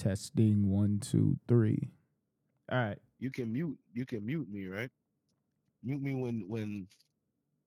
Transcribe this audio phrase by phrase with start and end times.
[0.00, 1.90] Testing one, two, three.
[2.72, 2.98] All right.
[3.18, 3.76] You can mute.
[3.92, 4.88] You can mute me, right?
[5.82, 6.86] Mute me when when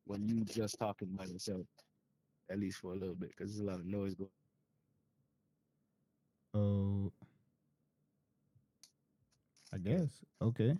[0.05, 1.67] when you just talking by yourself,
[2.49, 4.31] at least for a little bit, because there's a lot of noise going.
[6.55, 7.11] Oh,
[9.71, 10.09] I guess.
[10.41, 10.75] Okay.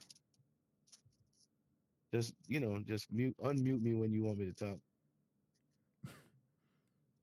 [2.12, 4.80] Just you know, just mute, unmute me when you want me to talk.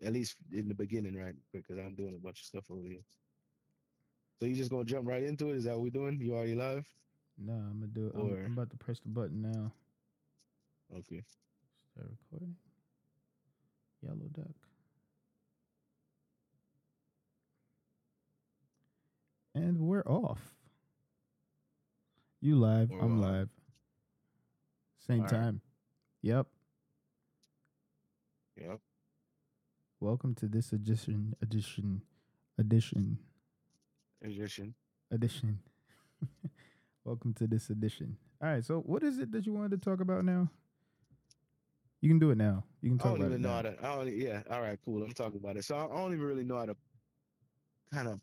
[0.07, 1.35] At least in the beginning, right?
[1.53, 3.03] Because I'm doing a bunch of stuff over here.
[4.41, 5.57] So you just gonna jump right into it?
[5.57, 6.19] Is that what we're doing?
[6.19, 6.87] You already live?
[7.37, 8.13] No, I'm gonna do it.
[8.15, 9.71] I'm, I'm about to press the button now.
[10.97, 11.23] Okay.
[11.93, 12.57] Start recording.
[14.03, 14.47] Yellow duck.
[19.55, 20.41] And we're off.
[22.41, 22.89] You live.
[22.89, 23.33] We're I'm live.
[23.33, 23.49] live.
[25.07, 25.31] Same All right.
[25.31, 25.61] time.
[26.23, 26.47] Yep.
[28.57, 28.81] Yep.
[30.01, 32.01] Welcome to this edition, edition,
[32.59, 33.19] edition,
[34.23, 34.75] Edition.
[35.11, 35.59] edition.
[37.05, 38.17] Welcome to this edition.
[38.43, 38.65] All right.
[38.65, 40.51] So, what is it that you wanted to talk about now?
[42.01, 42.65] You can do it now.
[42.83, 43.55] You can talk I don't about even it know now.
[43.57, 43.77] how to.
[43.83, 44.17] I don't.
[44.17, 44.43] Yeah.
[44.51, 44.79] All right.
[44.85, 45.03] Cool.
[45.03, 45.65] I'm talking about it.
[45.65, 46.77] So I don't even really know how to
[47.93, 48.21] kind of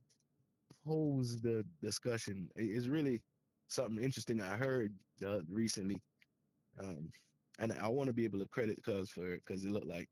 [0.86, 2.49] pose the discussion.
[2.55, 3.21] It's really
[3.67, 4.93] something interesting I heard
[5.25, 6.02] uh, recently,
[6.80, 7.11] um,
[7.59, 10.08] and I want to be able to credit Cuz for it because it looked like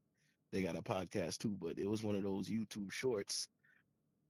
[0.51, 1.55] they got a podcast too.
[1.61, 3.47] But it was one of those YouTube shorts,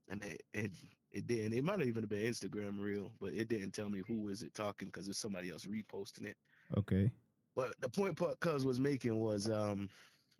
[0.08, 0.70] and it it,
[1.12, 1.54] it didn't.
[1.54, 4.54] It might have even been Instagram reel, but it didn't tell me who is it
[4.54, 6.36] talking because it's somebody else reposting it.
[6.76, 7.10] Okay.
[7.54, 9.88] But the point Pu- Cuz was making was um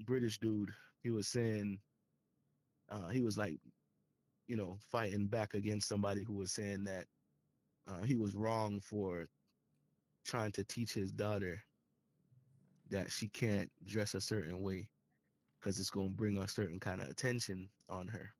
[0.00, 0.70] British dude.
[1.03, 1.81] He was saying
[2.91, 3.59] uh he was like,
[4.48, 7.06] you know, fighting back against somebody who was saying that
[7.89, 9.28] uh he was wrong for
[10.25, 11.62] trying to teach his daughter
[12.91, 14.89] that she can't dress a certain way
[15.59, 18.31] because it's going to bring a certain kind of attention on her.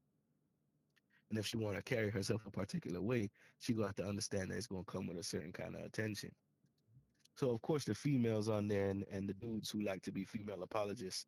[1.30, 4.50] And if she want to carry herself a particular way, she to have to understand
[4.50, 6.30] that it's going to come with a certain kind of attention.
[7.34, 10.25] So of course the females on there and, and the dudes who like to be
[10.25, 11.26] female apologists,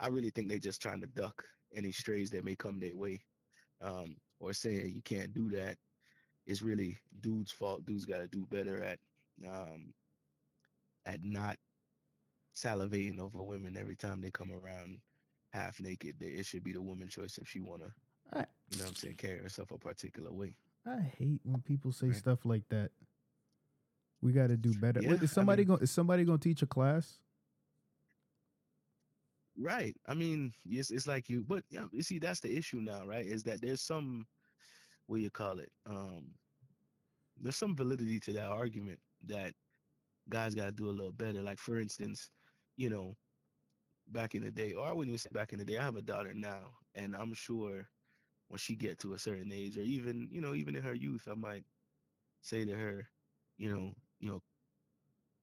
[0.00, 1.42] I really think they're just trying to duck
[1.74, 3.20] any strays that may come their way.
[3.80, 5.76] Um, or saying you can't do that.
[6.46, 7.84] It's really dudes' fault.
[7.84, 8.98] Dudes gotta do better at
[9.46, 9.92] um
[11.06, 11.56] at not
[12.56, 14.98] salivating over women every time they come around
[15.52, 16.16] half naked.
[16.20, 17.92] It should be the woman's choice if she wanna,
[18.32, 20.54] I, you know what I'm saying, carry herself a particular way.
[20.86, 22.16] I hate when people say Right.
[22.16, 22.90] stuff like that.
[24.20, 25.00] We got to do better.
[25.02, 25.80] Yeah, Wait, is somebody mean- going?
[25.82, 27.18] Is somebody going to teach a class?
[29.60, 29.96] Right.
[30.06, 33.26] I mean, yes, it's like you, but yeah, you see, that's the issue now, right?
[33.26, 34.24] Is that there's some,
[35.06, 35.72] what you call it?
[35.88, 36.26] Um,
[37.40, 39.52] there's some validity to that argument that
[40.28, 41.42] guys got to do a little better.
[41.42, 42.30] Like for instance,
[42.76, 43.16] you know,
[44.08, 45.78] back in the day, or I wouldn't even say back in the day.
[45.78, 46.60] I have a daughter now,
[46.94, 47.88] and I'm sure
[48.48, 51.28] when she get to a certain age, or even you know, even in her youth,
[51.30, 51.64] I might
[52.40, 53.08] say to her,
[53.56, 54.42] you know, you know,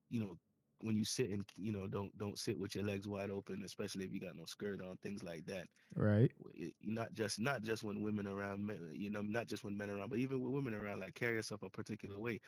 [0.10, 0.38] you know,
[0.80, 4.06] when you sit and you know, don't don't sit with your legs wide open, especially
[4.06, 5.68] if you got no skirt on, things like that.
[5.96, 6.32] Right.
[6.54, 9.90] It- Not just not just when women around, men- you know, not just when men
[9.90, 12.40] around, but even with women around, like carry yourself a particular way,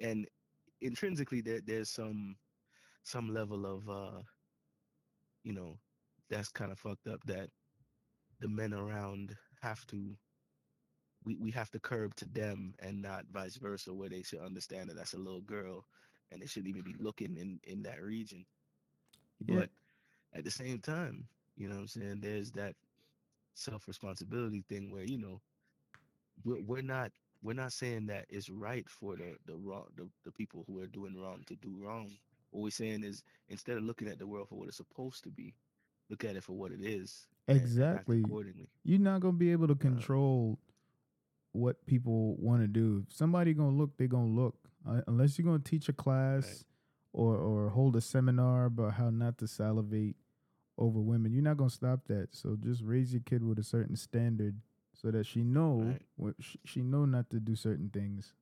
[0.00, 0.28] and
[0.80, 2.36] intrinsically there there's some
[3.02, 4.22] some level of uh
[5.42, 5.78] you know
[6.28, 7.50] that's kind of fucked up that
[8.40, 10.16] the men around have to
[11.24, 14.90] we, we have to curb to them and not vice versa where they should understand
[14.90, 15.86] that that's a little girl
[16.30, 18.44] and they shouldn't even be looking in in that region.
[19.46, 19.60] Yeah.
[19.60, 19.70] but
[20.34, 21.26] at the same time
[21.56, 22.74] you know what i'm saying there's that
[23.54, 25.40] self responsibility thing where you know
[26.44, 27.10] we're, we're not
[27.42, 30.86] we're not saying that it's right for the the wrong the, the people who are
[30.86, 32.10] doing wrong to do wrong.
[32.50, 35.30] What we're saying is instead of looking at the world for what it's supposed to
[35.30, 35.54] be
[36.10, 38.20] look at it for what it is Exactly.
[38.24, 40.58] accordingly You're not going to be able to control
[41.52, 43.04] what people want to do.
[43.08, 44.56] If somebody going to look, they going to look.
[44.88, 46.64] Uh, unless you're going to teach a class
[47.12, 50.16] or or hold a seminar about how not to salivate
[50.76, 52.28] over women, you're not going to stop that.
[52.34, 54.56] So just raise your kid with a certain standard
[54.94, 56.02] so that she know Right.
[56.16, 58.34] what she, she know not to do certain things.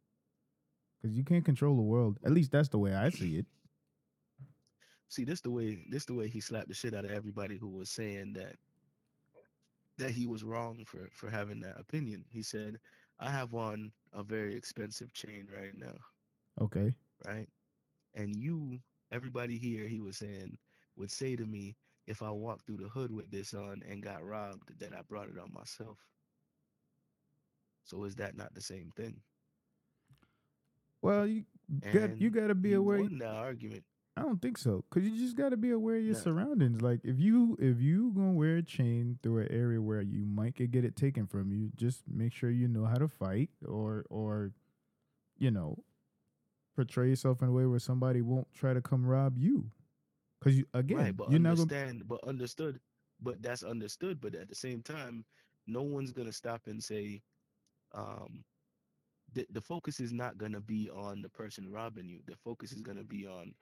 [1.02, 2.19] Cuz you can't control the world.
[2.25, 3.46] At least that's the way I see it.
[5.08, 7.69] see this the way this the way he slapped the shit out of everybody who
[7.69, 8.56] was saying that
[10.02, 12.26] that he was wrong for for having that opinion.
[12.31, 12.81] He said
[13.20, 15.96] i have on a very expensive chain right now.
[16.60, 16.96] Okay.
[17.26, 17.49] right?
[18.14, 18.81] And you
[19.12, 20.58] everybody here he was saying
[20.96, 21.76] would say to me
[22.06, 25.28] if i walked through the hood with this on and got robbed that i brought
[25.28, 25.99] it on myself.
[27.84, 29.22] So is that not the same thing?
[31.02, 31.44] Well, you
[31.93, 33.84] got you got to be aware won that argument
[34.16, 34.84] I don't think so.
[34.90, 36.20] Cause you just got to be aware of your Yeah.
[36.22, 36.82] surroundings.
[36.82, 40.54] Like if you if you gonna wear a chain through an area where you might
[40.54, 44.52] get, it taken from you, just make sure you know how to fight, or or
[45.38, 45.78] you know,
[46.76, 49.70] portray yourself in a way where somebody won't try to come rob you.
[50.42, 51.70] Cause you again, right, but you're not gonna.
[51.70, 52.80] understand, but understood,
[53.20, 54.20] but that's understood.
[54.20, 55.24] But at the same time,
[55.66, 57.22] no one's gonna stop and say,
[57.94, 58.44] um,
[59.34, 62.20] the the focus is not gonna be on the person robbing you.
[62.26, 63.54] The focus is gonna be on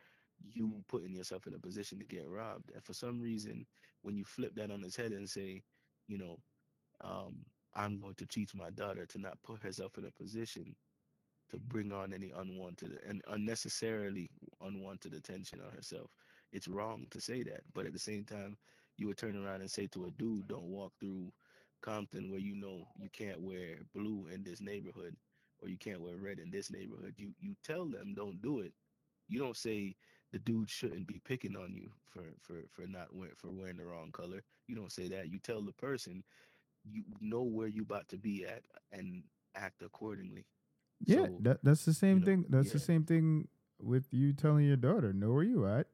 [0.42, 2.70] you putting yourself in a position to get robbed.
[2.74, 3.66] And for some reason,
[4.02, 5.62] when you flip that on its head and say,
[6.06, 6.38] you know,
[7.02, 10.76] um, I'm going to teach my daughter to not put herself in a position
[11.50, 16.10] to bring on any unwanted and unnecessarily unwanted attention on herself.
[16.52, 18.56] It's wrong to say that, but at the same time,
[18.96, 21.32] you would turn around and say to a dude, "Don't walk through
[21.82, 25.16] Compton where you know you can't wear blue in this neighborhood,
[25.58, 28.74] or you can't wear red in this neighborhood." You you tell them don't do it.
[29.28, 29.96] You don't say
[30.32, 33.84] the dude shouldn't be picking on you for for for not wearing for wearing the
[33.84, 34.42] wrong color.
[34.66, 35.30] You don't say that.
[35.30, 36.22] You tell the person
[36.84, 38.62] you know where you about to be at
[38.92, 39.22] and
[39.54, 40.46] act accordingly.
[41.04, 42.44] Yeah, So, that that's the same know, thing.
[42.48, 43.48] That's the same thing
[43.80, 45.86] with you telling your daughter know where you at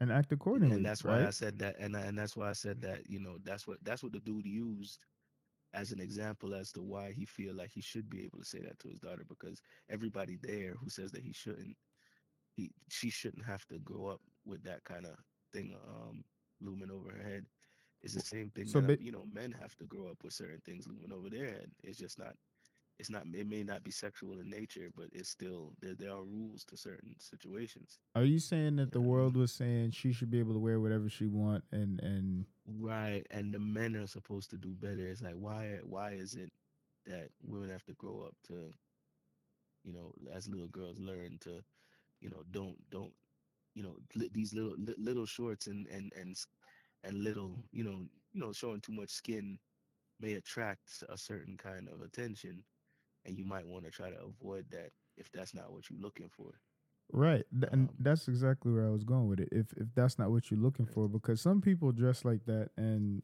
[0.00, 0.76] and act accordingly.
[0.76, 1.28] and that's why right?
[1.28, 3.08] I said that, and I, and that's why I said that.
[3.08, 4.98] You know, that's what that's what the dude used
[5.74, 8.60] as an example as to why he feel like he should be able to say
[8.60, 11.76] that to his daughter because everybody there who says that he shouldn't,
[12.56, 15.16] he she shouldn't have to grow up with that kind of
[15.52, 16.24] thing um
[16.60, 17.46] looming over her head.
[18.02, 20.32] It's the same thing So, that but- you know men have to grow up with
[20.34, 21.70] certain things looming over their head.
[21.82, 22.34] It's just not.
[23.00, 23.24] It's not.
[23.34, 25.94] It may not be sexual in nature, but it's still there.
[25.94, 27.98] There are rules to certain situations.
[28.14, 31.08] Are you saying that the world was saying she should be able to wear whatever
[31.08, 35.08] she want and and Right, and the men are supposed to do better.
[35.08, 36.52] It's like why why is it
[37.06, 38.70] that women have to grow up to,
[39.82, 41.62] you know, as little girls learn to,
[42.24, 43.14] you know, don't don't,
[43.76, 46.36] you know, li- these little li- little shorts and and and
[47.04, 49.60] and little, you know, you know, showing too much skin
[50.20, 52.64] may attract a certain kind of attention,
[53.26, 56.30] and you might want to try to avoid that if that's not what you're looking
[56.30, 56.60] for.
[57.12, 57.44] right?
[57.52, 59.50] Th- and Um, that's exactly where I was going with it.
[59.52, 63.22] If if that's not what you're looking for, because some people dress like that and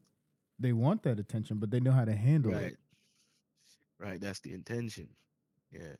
[0.59, 2.73] they want that attention, but they know how to handle Right.
[2.73, 2.77] it.
[3.99, 4.19] Right.
[4.19, 5.15] That's the intention.
[5.71, 5.95] Yeah.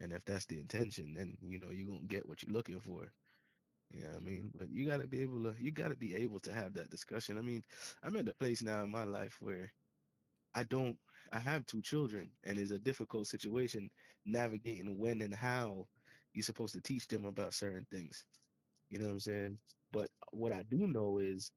[0.00, 3.12] And if that's the intention, then you know you're gonna get what you're looking for.
[3.92, 6.74] Yeah, I mean, but you gotta be able to you gotta be able to have
[6.74, 7.38] that discussion.
[7.38, 7.64] I mean,
[8.02, 9.72] I'm at the place now in my life where
[10.54, 10.96] I don't
[11.32, 13.90] I have two children and it's a difficult situation
[14.26, 15.86] navigating when and how
[16.34, 18.24] you're supposed to teach them about certain things.
[18.90, 19.58] You know what I'm saying?
[19.92, 21.52] But what I do know is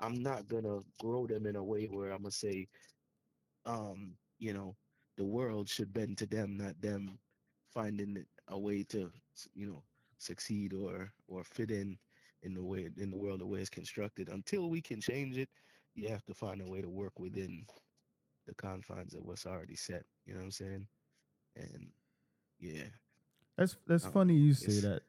[0.00, 2.68] I'm not gonna grow them in a way where I'm gonna say,
[3.66, 4.76] um, you know,
[5.16, 7.18] the world should bend to them, not them
[7.72, 9.10] finding a way to,
[9.54, 9.82] you know,
[10.18, 11.96] succeed or or fit in
[12.42, 14.28] in the way in the world the way it's constructed.
[14.28, 15.48] Until we can change it,
[15.94, 17.64] you have to find a way to work within
[18.46, 20.04] the confines of what's already set.
[20.24, 20.86] You know what I'm saying?
[21.56, 21.88] And
[22.60, 22.84] yeah,
[23.56, 25.02] That's that's Um, funny you say that.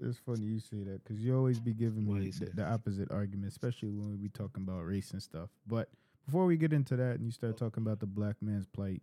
[0.00, 3.48] It's funny you say that because you always be giving me the, the opposite argument,
[3.52, 5.50] especially when we be talking about race and stuff.
[5.66, 5.88] But
[6.26, 9.02] before we get into that and you start talking about the black man's plight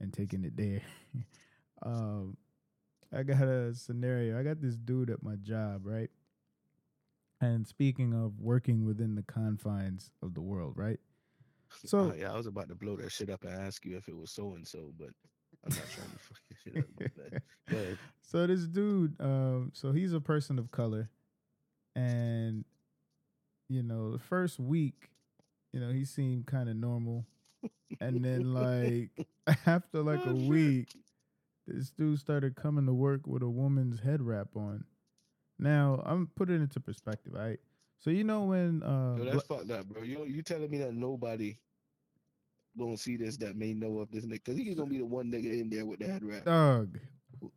[0.00, 0.80] and taking it there,
[1.82, 2.36] um,
[3.12, 4.38] I got a scenario.
[4.38, 6.10] I got this dude at my job, right?
[7.40, 11.00] And speaking of working within the confines of the world, right?
[11.86, 14.08] So Uh, yeah, I was about to blow that shit up and ask you if
[14.08, 15.08] it was so and so, but
[15.64, 16.90] I'm not trying to fucking shit up.
[17.00, 17.42] My bad.
[17.70, 17.98] Go ahead.
[18.22, 21.10] So this dude, um, so he's a person of color,
[21.96, 22.64] and
[23.68, 25.10] you know, the first week,
[25.72, 27.26] you know, he seemed kind of normal,
[28.00, 29.10] and then like
[29.66, 30.48] after like a Oh, shit.
[30.48, 30.88] week,
[31.74, 34.84] this dude started coming to work with a woman's head wrap on.
[35.58, 37.58] Now I'm putting it into perspective, right?
[37.98, 40.02] So you know when uh, Yo, that's fucked up, bro.
[40.02, 41.56] You you telling me that nobody
[42.78, 44.44] gonna see this that may know of this nigga?
[44.44, 46.44] Cause he's gonna be the one nigga in there with the head wrap.
[46.44, 46.98] dog,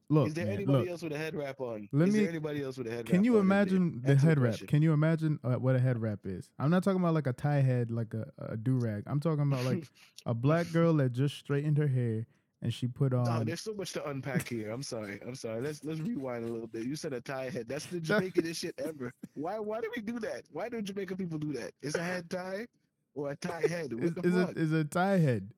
[0.10, 0.89] look, Is there man, anybody look.
[0.89, 1.88] else with a head wrap on?
[1.93, 3.08] Let is me- there anybody else with a head wrap?
[3.08, 4.60] Can you imagine the head wrap?
[4.67, 6.50] Can you imagine uh, what a head wrap is?
[6.60, 9.03] I'm not talking about like a tie head, like a, a do rag.
[9.08, 9.88] I'm talking about like
[10.25, 12.25] a black girl that just straightened her hair
[12.63, 13.25] and she put on.
[13.25, 14.72] Dog, there's so much to unpack here.
[14.72, 15.20] I'm sorry.
[15.27, 15.62] I'm sorry.
[15.62, 16.86] Let's let's rewind a little bit.
[16.86, 17.67] You said a tie head.
[17.67, 19.13] That's the Jamaicanest shit ever.
[19.36, 20.43] Why why do we do that?
[20.51, 21.74] Why do Jamaican people do that?
[21.84, 22.65] Is a head tie
[23.13, 23.93] or a tie head?
[23.93, 25.51] What is, is a is a tie head.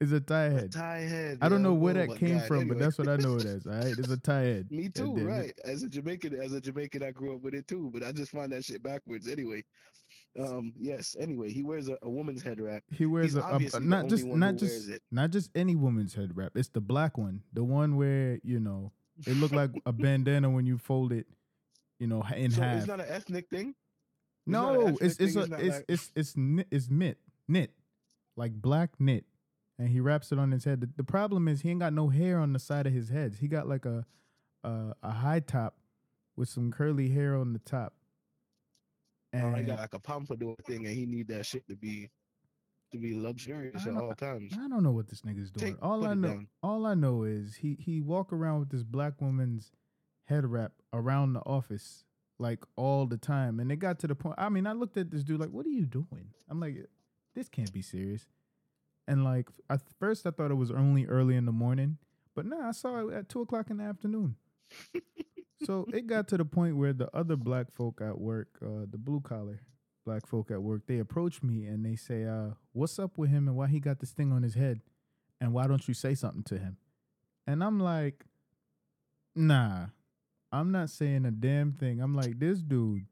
[0.00, 0.72] Is a tie A head.
[0.72, 1.38] tie head.
[1.42, 2.48] I don't know where Oh that came God.
[2.48, 3.66] from, but that's what I know it as.
[3.68, 4.68] All right, it's a tie head.
[4.72, 5.52] Me too, right?
[5.64, 8.32] As a Jamaican, as a Jamaican, I grew up with it too, but I just
[8.32, 9.28] find that shit backwards.
[9.28, 9.62] Anyway,
[10.40, 11.14] um, yes.
[11.18, 12.82] Anyway, he wears a, a woman's head wrap.
[12.90, 16.52] He wears a, a- obviously not just not just not just any woman's head wrap.
[16.56, 18.92] It's the black one, the one where you know
[19.26, 21.26] it looked like a bandana when you fold it,
[21.98, 22.78] you know, in so half.
[22.78, 23.68] it's not an ethnic thing.
[24.46, 27.18] an no, ethnic it's it's thing, a, it's it's, like- it's it's knit, it's knit
[27.48, 27.70] knit,
[28.36, 29.24] like black knit,
[29.78, 30.80] and he wraps it on his head.
[30.80, 33.36] The, the problem is he ain't got no hair on the side of his head.
[33.40, 34.06] He got like a
[34.64, 35.74] a, a high top
[36.36, 37.92] with some curly hair on the top.
[39.32, 42.10] Or And got like a pompadour thing, and he need that shit to be
[42.90, 44.52] to be luxurious I at don't- all times.
[44.52, 45.74] I don't know what this nigga's doing.
[45.74, 46.48] Take- all put I it know, down.
[46.62, 49.72] all I know is he he walk around with this black woman's
[50.24, 52.04] head wrap around the office
[52.38, 54.34] like all the time, and it got to the point.
[54.36, 56.86] I mean, I looked at this dude like, "What are you doing?" I'm like, uh,
[57.34, 58.26] "This can't be serious."
[59.08, 61.96] And like at first, I thought it was only early in the morning,
[62.34, 64.36] but no, I saw it at two o'clock in the afternoon.
[65.64, 68.98] so it got to the point where the other black folk at work, uh, the
[68.98, 69.60] blue collar
[70.04, 73.48] black folk at work, they approach me and they say, uh, what's up with him
[73.48, 74.80] and why he got this thing on his head?
[75.40, 76.76] And why don't you say something to him?
[77.46, 78.24] And I'm like,
[79.34, 79.86] nah,
[80.52, 82.00] I'm not saying a damn thing.
[82.00, 83.06] I'm like, this dude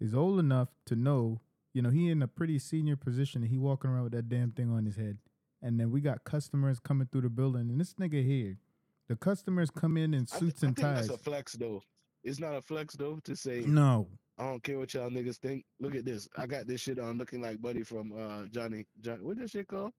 [0.00, 1.40] is old enough to know,
[1.72, 4.52] you know, he in a pretty senior position and he walking around with that damn
[4.52, 5.18] thing on his head.
[5.62, 8.58] And then we got customers coming through the building and this nigga here,
[9.08, 11.08] the customers come in in I, suits I and think ties.
[11.08, 11.82] that's a flex though.
[12.22, 14.08] It's not a flex though to say No.
[14.38, 15.64] I don't care what y'all niggas think.
[15.78, 16.28] Look at this.
[16.36, 19.68] I got this shit on looking like Buddy from uh Johnny John what that shit
[19.68, 19.92] called?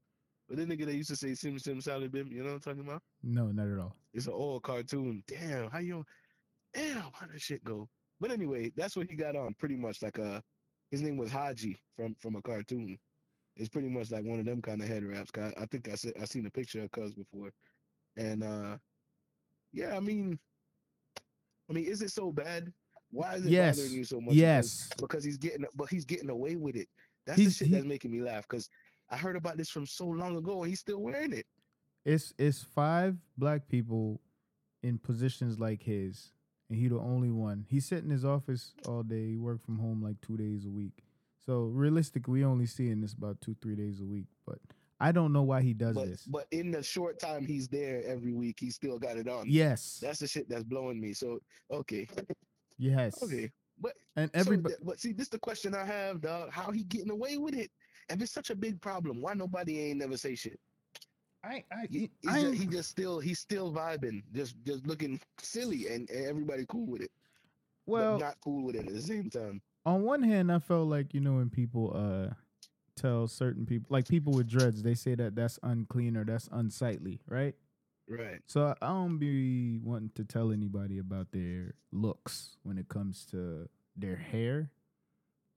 [0.50, 2.60] But the nigga that used to say Sim Sim Sally Bim, you know what I'm
[2.60, 3.02] talking about?
[3.24, 3.96] No, not at all.
[4.14, 5.24] It's an old cartoon.
[5.28, 6.06] Damn, how you
[6.74, 7.88] damn how that shit go?
[8.20, 9.54] But anyway, that's what he got on.
[9.56, 10.42] Pretty much like a
[10.92, 12.98] his name was Haji from from a cartoon.
[13.56, 15.32] It's pretty much like one of them kind of head wraps.
[15.38, 17.52] I, I think I said I seen a picture of Cuz before.
[18.18, 18.78] And uh
[19.76, 20.40] yeah, I mean
[21.70, 22.72] I mean, is it so bad?
[23.12, 23.78] Why is it Yes.
[23.78, 24.36] bothering you so much?
[24.36, 24.90] Because- Yes.
[24.98, 26.88] because he's getting but he's getting away with it.
[27.26, 28.70] That's He's- the shit he- that's making me laugh because
[29.10, 31.46] I heard about this from so long ago and he's still wearing it.
[32.06, 34.22] It's it's five black people
[34.84, 36.32] in positions like his,
[36.70, 37.66] and he the only one.
[37.70, 39.30] He sit in his office all day.
[39.32, 41.04] He work from home like two days a week.
[41.46, 44.28] So realistically, we only seeing this about two three days a week.
[44.46, 44.60] But
[45.00, 46.24] I don't know why he does But this.
[46.24, 49.48] but in the short time he's there every week, he still got it on.
[49.50, 51.14] yes, That's the shit that's blowing me.
[51.14, 51.40] So
[51.72, 52.08] okay,
[52.78, 53.52] yes, okay.
[53.80, 56.50] But And everybody, th- but see, this is the question I have, dog.
[56.52, 57.72] How he getting away with it?
[58.10, 60.60] If it's such a big problem, why nobody ain't never say shit?
[61.44, 65.88] I, I, He, I, just, he just still he's still vibing, just just looking silly,
[65.88, 67.12] and, and everybody cool with it.
[67.86, 69.62] well, but not cool with it at the same time.
[69.86, 72.34] on one hand, I felt like you know when people uh
[72.96, 77.22] tell certain people, like people with dreads, they say that that's unclean or that's unsightly,
[77.28, 77.56] right?
[78.08, 78.42] Right.
[78.48, 83.26] So I- I don't be wanting to tell anybody about their looks when it comes
[83.28, 84.72] to their hair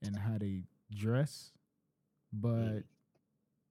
[0.02, 1.52] and how they dress,
[2.32, 2.84] but mm.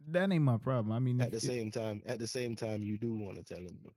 [0.10, 0.92] that ain't my problem.
[0.94, 3.64] I mean, At the same time, at the same time, you do want to tell
[3.64, 3.94] though.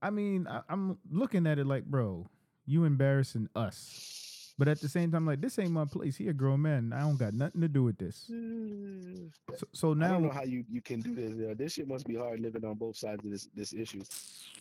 [0.00, 2.28] I mean, I, I'm looking at it like, bro,
[2.64, 4.31] you embarrassing us.
[4.58, 6.16] But at the same time, like this ain't my place.
[6.16, 6.92] He a grown man.
[6.92, 8.30] I don't got nothing to do with this.
[8.30, 9.30] Mm.
[9.56, 11.56] So, so I don't know now, how you, you can do this.
[11.56, 14.02] This shit must be hard living on both sides of this this issue,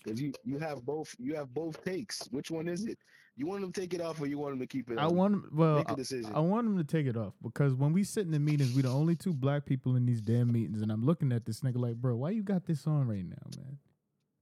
[0.02, 2.28] because you you have both you have both takes.
[2.32, 2.98] Which one is it?
[3.36, 4.98] You want them to take it off, or you want them to keep it?
[4.98, 5.16] I on?
[5.16, 6.32] want well, make a I- decision.
[6.34, 8.82] I want him to take it off because when we sit in the meetings, we
[8.84, 11.78] the only two black people in these damn meetings, and I'm looking at this nigga
[11.78, 13.78] like, bro, why you got this on right now, man?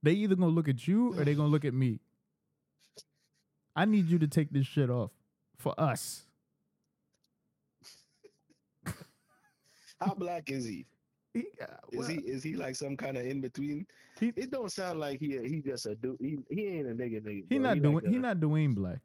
[0.02, 1.98] They either gonna look at you or they gonna look at me.
[3.76, 5.10] I need you to take this shit off
[5.60, 6.22] for us.
[10.00, 10.86] How black is he?
[11.32, 13.86] He, uh, Is he is he like some kind of in between?
[14.18, 16.16] He- It don't sound like he he just a dude.
[16.18, 17.44] He, he ain't a nigga nigga.
[17.48, 17.58] he bro.
[17.58, 18.10] not like doing.
[18.10, 18.98] He a- not Dwayne Black.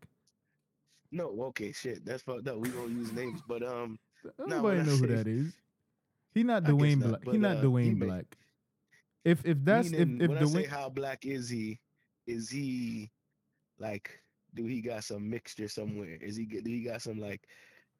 [1.11, 2.03] No, okay, shit.
[2.03, 2.57] That's fucked up.
[2.57, 3.99] We gonna use names, but um,
[4.39, 5.53] Nobody know who that is.
[6.33, 7.33] He not Dwayne not, Black.
[7.35, 8.25] he not uh, he Dwayne may- Black.
[9.23, 11.79] If if that's meaning, if if when I say Dwayne, how black is he?
[12.25, 13.11] Is he
[13.77, 14.09] like?
[14.55, 16.17] Do he got some mixture somewhere?
[16.21, 16.45] Is he?
[16.45, 17.41] Do he got some like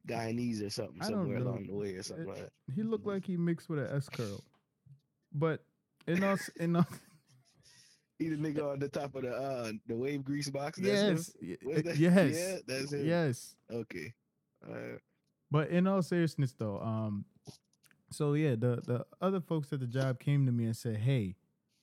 [0.08, 1.50] Guyanese or something somewhere know.
[1.50, 2.52] along the way or something It- like that?
[2.76, 4.44] he looked like he mixed with an S curl.
[5.34, 5.64] But
[6.08, 6.50] in us
[8.18, 10.80] He the nigga on the top of the uh the wave grease box.
[10.80, 10.88] That's
[11.42, 11.98] yes that?
[11.98, 13.06] yes Yeah, that's him.
[13.06, 13.56] yes.
[13.70, 14.14] Okay.
[14.66, 14.98] Uh,
[15.52, 17.26] But in all seriousness though, um
[18.12, 21.36] so yeah, the the other folks at the job came to me and said, "Hey,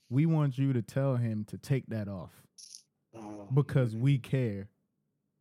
[0.09, 2.43] we want you to tell him to take that off
[3.53, 4.69] because we care.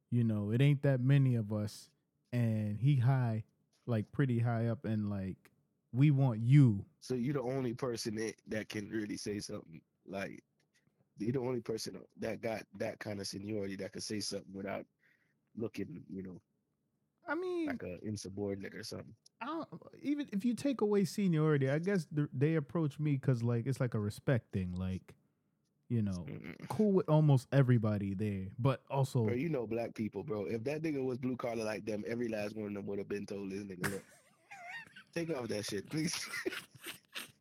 [0.09, 1.89] You know, it ain't that many of us
[2.33, 3.43] and he high
[3.85, 5.37] like pretty high up and like
[5.93, 10.43] we want you So you're the only person that, that can really say something like
[11.17, 14.85] you're the only person that got that kind of seniority that could say something without
[15.55, 16.41] looking, you know,
[17.27, 19.13] I mean, like a insubordinate or something.
[19.41, 19.67] I don't,
[20.01, 23.93] even if you take away seniority, I guess they approach me because like it's like
[23.93, 24.73] a respect thing.
[24.75, 25.15] Like,
[25.91, 26.25] you know,
[26.69, 30.45] cool with almost everybody there, but also Bro, you know black people, bro.
[30.45, 33.09] If that nigga was blue collar like them, every last one of them would have
[33.09, 34.03] been told this nigga, look,
[35.13, 36.15] take off that shit, please.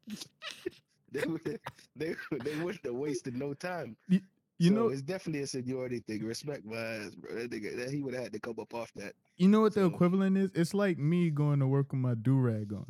[1.13, 1.61] they would
[1.95, 3.97] they they wouldn't have wasted no time.
[4.09, 4.21] you
[4.61, 6.25] So know it's definitely a seniority thing.
[6.25, 7.33] Respect my ass, bro.
[7.37, 9.13] That nigga, that he would have had to come up off that.
[9.37, 10.51] you know what the equivalent is?
[10.57, 12.87] It's like me going to work with my do rag on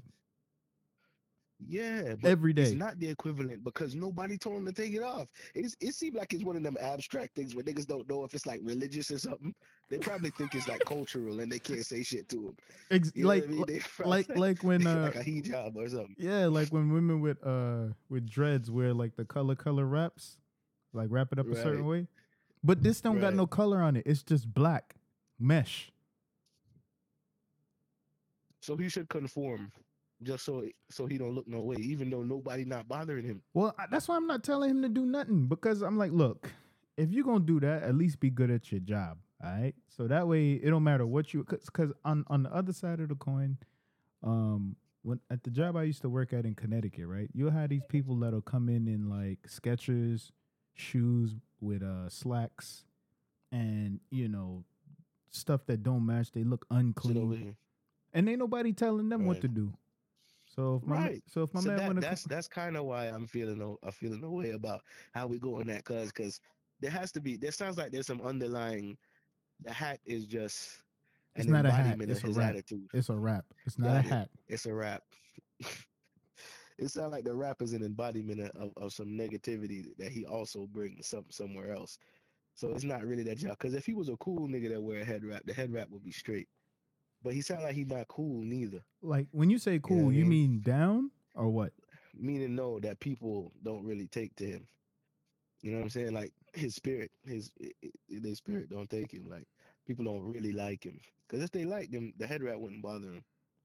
[1.68, 5.28] Yeah, but every it's not the equivalent because nobody told him to take it off.
[5.54, 8.34] It's, it seemed like it's one of them abstract things where niggas don't know if
[8.34, 9.54] it's like religious or something.
[9.88, 12.56] They probably think it's like cultural and they can't say shit to him.
[12.90, 13.80] Ex- You know like I mean?
[13.96, 16.16] Probably like like when uh like a hijab or something.
[16.18, 20.38] yeah, like when women with uh with dreads wear like the color color wraps,
[20.92, 22.06] like wrap it up a certain way.
[22.64, 24.04] But this don't got no color on it.
[24.06, 24.96] It's just black
[25.38, 25.90] mesh.
[28.60, 29.72] So he should conform,
[30.22, 33.42] just so so he don't look no way, even though nobody not bothering him.
[33.54, 36.52] Well, I- that's why I'm not telling him to do nothing because I'm like, look,
[36.96, 39.74] if you're gonna do that, at least be good at your job, all right?
[39.88, 43.08] So that way, it don't matter what you, because on on the other side of
[43.08, 43.56] the coin,
[44.22, 47.30] um, when at the job I used to work at in Connecticut, right?
[47.32, 50.30] You'll have these people that'll come in in like Skechers
[50.74, 52.84] shoes with uh slacks,
[53.52, 54.64] and you know
[55.30, 56.32] stuff that don't match.
[56.32, 57.16] They look unclean,
[58.12, 59.72] and ain't nobody telling them what to do.
[60.54, 61.22] So if my Right.
[61.26, 63.86] so if my so man that, that's co- that's kind of why I'm feeling a,
[63.86, 66.40] a feeling a way about how we go on that, cause cause
[66.80, 67.36] there has to be.
[67.36, 68.96] There sounds like there's some underlying.
[69.62, 70.82] The hat is just
[71.36, 72.50] It's an not a hat, it's a his wrap.
[72.50, 72.88] attitude.
[72.92, 73.44] it's a wrap.
[73.66, 74.30] It's not a hat.
[74.48, 75.02] It's a rap.
[76.78, 80.66] it sounds like the rap is an embodiment of, of, some negativity that he also
[80.66, 81.98] brings some somewhere else.
[82.54, 83.58] So it's not really that job.
[83.58, 85.90] Because if he was a cool nigga that wear a head wrap, the head wrap
[85.90, 86.48] would be straight.
[87.22, 88.82] But he sound like he's not cool neither.
[89.02, 90.28] Like when you say cool, I you mean?
[90.52, 91.72] mean down or what?
[92.14, 94.66] Meaning no, that people don't really take to him.
[95.62, 96.12] You know what I'm saying?
[96.14, 99.28] Like his spirit, his i- i- their spirit don't take him.
[99.28, 99.46] Like
[99.86, 100.98] people don't really like him.
[101.28, 103.24] Because if they liked him, the head wrap wouldn't bother him.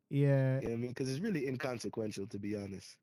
[0.10, 0.58] Yeah.
[0.60, 0.90] You know what I mean?
[0.90, 2.98] Because it's really inconsequential, to be honest.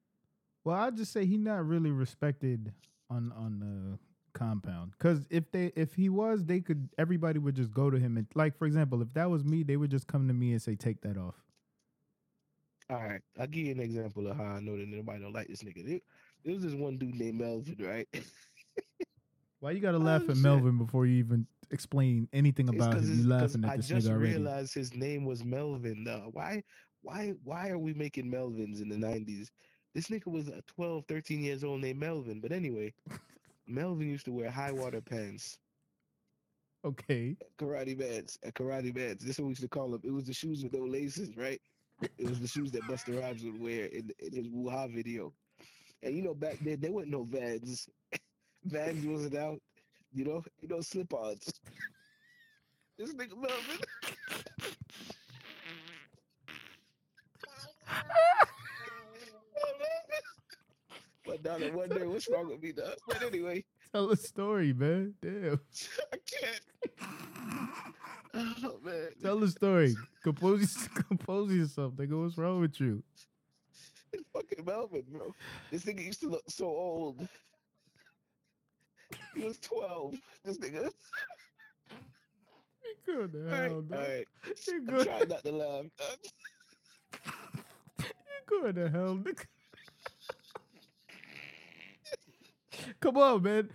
[0.65, 2.73] Well, I'll just say he not really respected
[3.11, 3.99] on on the
[4.43, 4.93] compound.
[4.99, 8.27] Cause if they if he was, they could everybody would just go to him and
[8.35, 10.75] like for example, if that was me, they would just come to me and say,
[10.75, 11.35] take that off.
[12.91, 15.49] All right, I'll give you an example of how I know that nobody don't like
[15.49, 15.87] this nigga.
[15.87, 16.01] There,
[16.45, 18.09] there was this one dude named Melvin, right?
[19.61, 20.43] Why you gotta laugh Oh, at shit.
[20.43, 23.19] Melvin before you even explain anything about him?
[23.19, 24.33] You laughing at this just nigga already.
[24.33, 26.03] realized his name was Melvin.
[26.05, 26.31] Though.
[26.33, 26.63] Why,
[27.03, 29.49] why, why are we making Melvins in the '90s?
[29.95, 32.41] This nigga was uh, 12, 13 years old named Melvin.
[32.41, 32.93] But anyway,
[33.67, 35.59] Melvin used to wear high water pants,
[36.85, 37.37] Okay.
[37.59, 39.23] karate bands, uh, karate bands.
[39.25, 40.01] This is what we used to call them.
[40.05, 41.61] It was the shoes with no laces, right?
[42.19, 45.33] It was the shoes that Busta Rhymes would wear in, in his Woo Hah video.
[46.03, 47.89] And you know, back then there wasn't no Vans.
[48.65, 49.61] Vans wasn't out.
[50.13, 51.53] You know, you know, slip-ons.
[52.99, 53.79] this nigga Melvin.
[61.45, 62.95] now I wonder what's wrong with me, dog.
[63.09, 65.15] But anyway, Tell a story, man.
[65.21, 65.61] Damn.
[66.13, 66.61] I can't.
[68.35, 69.09] Oh man.
[69.23, 69.95] Tell a story.
[70.23, 72.23] compose compose yourself, nigga.
[72.23, 73.03] What's wrong with you?
[74.13, 75.35] It's fucking Melvin, bro.
[75.71, 77.27] This nigga used to look so old.
[79.35, 80.15] He was 12.
[80.45, 80.91] This nigga.
[82.85, 84.27] You good All right, hell, all right.
[84.67, 85.07] You I'm good.
[85.07, 85.85] trying not to laugh.
[87.99, 88.05] You
[88.47, 89.45] good the hell, nigga.
[93.01, 93.71] Come on, man.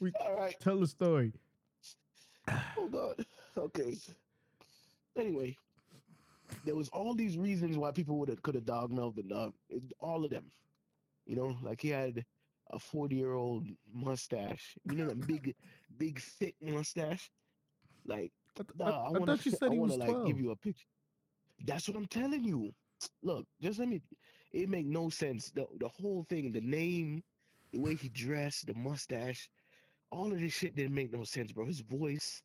[0.00, 1.32] We All right, tell the story.
[2.48, 3.14] hold on.
[3.56, 3.94] Okay.
[5.16, 5.56] Anyway,
[6.64, 9.28] there was all these reasons why people would have could have dogged Melvin.
[9.28, 9.54] Dog.
[9.68, 10.50] It- All of them.
[11.26, 12.24] You know, like he had
[12.70, 14.76] a 40 year old mustache.
[14.84, 15.54] You know that big,
[15.96, 17.30] big thick mustache.
[18.06, 19.98] Like I, th- Nah, I- I, I wanna, thought you said I he wanna was
[19.98, 20.88] like give you a picture.
[21.66, 22.72] That's what I'm telling you.
[23.22, 24.02] Look, just let me.
[24.52, 25.50] It make no sense.
[25.50, 27.22] The the whole thing, the name,
[27.72, 29.48] the way he dressed, the mustache,
[30.10, 31.66] all of this shit didn't make no sense, bro.
[31.66, 32.42] His voice.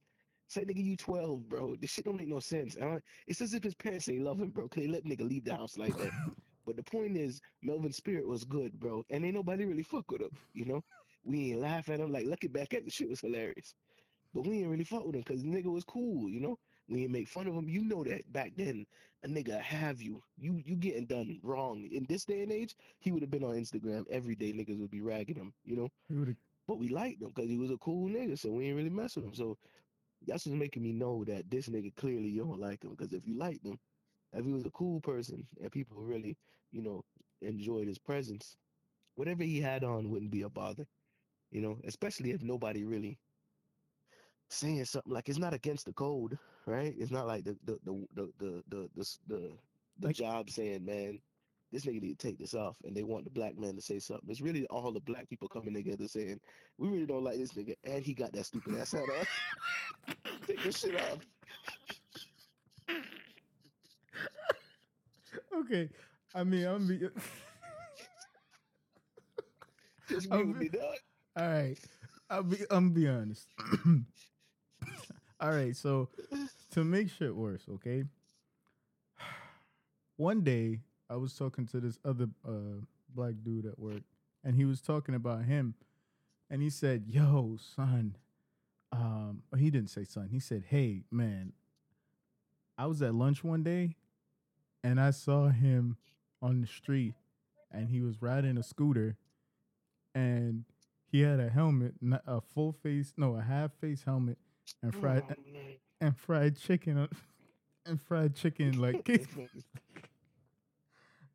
[0.47, 1.75] It's like nigga, you 12, bro.
[1.79, 2.75] This shit don't make no sense.
[2.75, 4.67] And I- It's as if his parents ain't love him, bro.
[4.67, 6.11] Cause they let nigga leave the house like that.
[6.65, 9.03] But the point is, Melvin's spirit was good, bro.
[9.09, 10.81] And ain't nobody really fuck with him, you know?
[11.25, 12.11] We ain't laugh at him.
[12.11, 13.75] Like, looking back at the shit was hilarious.
[14.33, 16.57] But we ain't really fuck with him because nigga was cool, you know?
[16.87, 17.69] We ain't make fun of him.
[17.69, 18.85] You know that back then,
[19.23, 20.21] a nigga have you.
[20.37, 21.87] You you getting done wrong.
[21.91, 24.51] In this day and age, he would have been on Instagram every day.
[24.53, 25.89] Niggas would be ragging him, you know?
[26.67, 29.15] But we liked him because he was a cool nigga, so we ain't really mess
[29.15, 29.33] with him.
[29.33, 29.57] So
[30.27, 32.91] that's what's making me know that this nigga clearly you don't like him.
[32.91, 33.79] Because if you liked him,
[34.33, 36.37] if he was a cool person and people really,
[36.71, 37.03] you know,
[37.41, 38.57] enjoyed his presence,
[39.15, 40.85] whatever he had on wouldn't be a bother.
[41.51, 43.19] You know, especially if nobody really
[44.53, 46.93] saying something like it's not against the code, right?
[46.97, 49.51] It's not like the the the the the the the, the,
[49.99, 51.19] the Like- job saying, man,
[51.71, 53.97] this nigga need to take this off, and they want the black man to say
[53.99, 54.29] something.
[54.29, 56.39] It's really all the black people coming together saying,
[56.77, 60.15] we really don't like this nigga, and he got that stupid ass hat on.
[60.47, 61.17] take this shit off.
[65.55, 65.89] Okay.
[66.35, 66.99] I mean, I'm be
[70.09, 70.81] Just mute me, dog.
[71.37, 71.75] all right.
[72.29, 73.47] I'll be I'm be honest.
[75.43, 76.07] all right, so
[76.71, 78.05] to make shit worse, okay?
[80.15, 80.79] One day
[81.09, 82.79] I was talking to this other uh
[83.13, 84.03] black dude at work
[84.43, 85.75] and he was talking about him
[86.49, 88.15] and he said, "Yo, son,
[88.93, 90.29] um he didn't say son.
[90.31, 91.51] He said, "Hey, man,
[92.77, 93.97] I was at lunch one day
[94.81, 95.97] and I saw him
[96.41, 97.15] on the street
[97.69, 99.17] and he was riding a scooter
[100.15, 100.63] and
[101.11, 104.37] he had a helmet, a full face, no, a half face helmet
[104.81, 105.33] and fried Oh,
[106.01, 107.07] and fried chicken uh,
[107.85, 109.07] and fried chicken like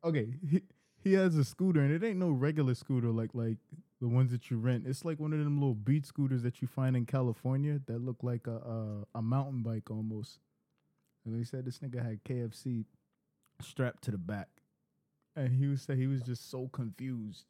[0.03, 0.61] okay he,
[1.03, 3.57] he has a scooter and it ain't no regular scooter like like
[4.01, 4.85] the ones that you rent.
[4.87, 8.17] It's like one of them little beat scooters that you find in california that look
[8.23, 8.55] like a
[9.15, 10.39] a, a mountain bike almost.
[11.25, 12.85] And they said this nigga had kfc
[13.61, 14.47] strapped to the back.
[15.35, 17.45] And he was say he was just so confused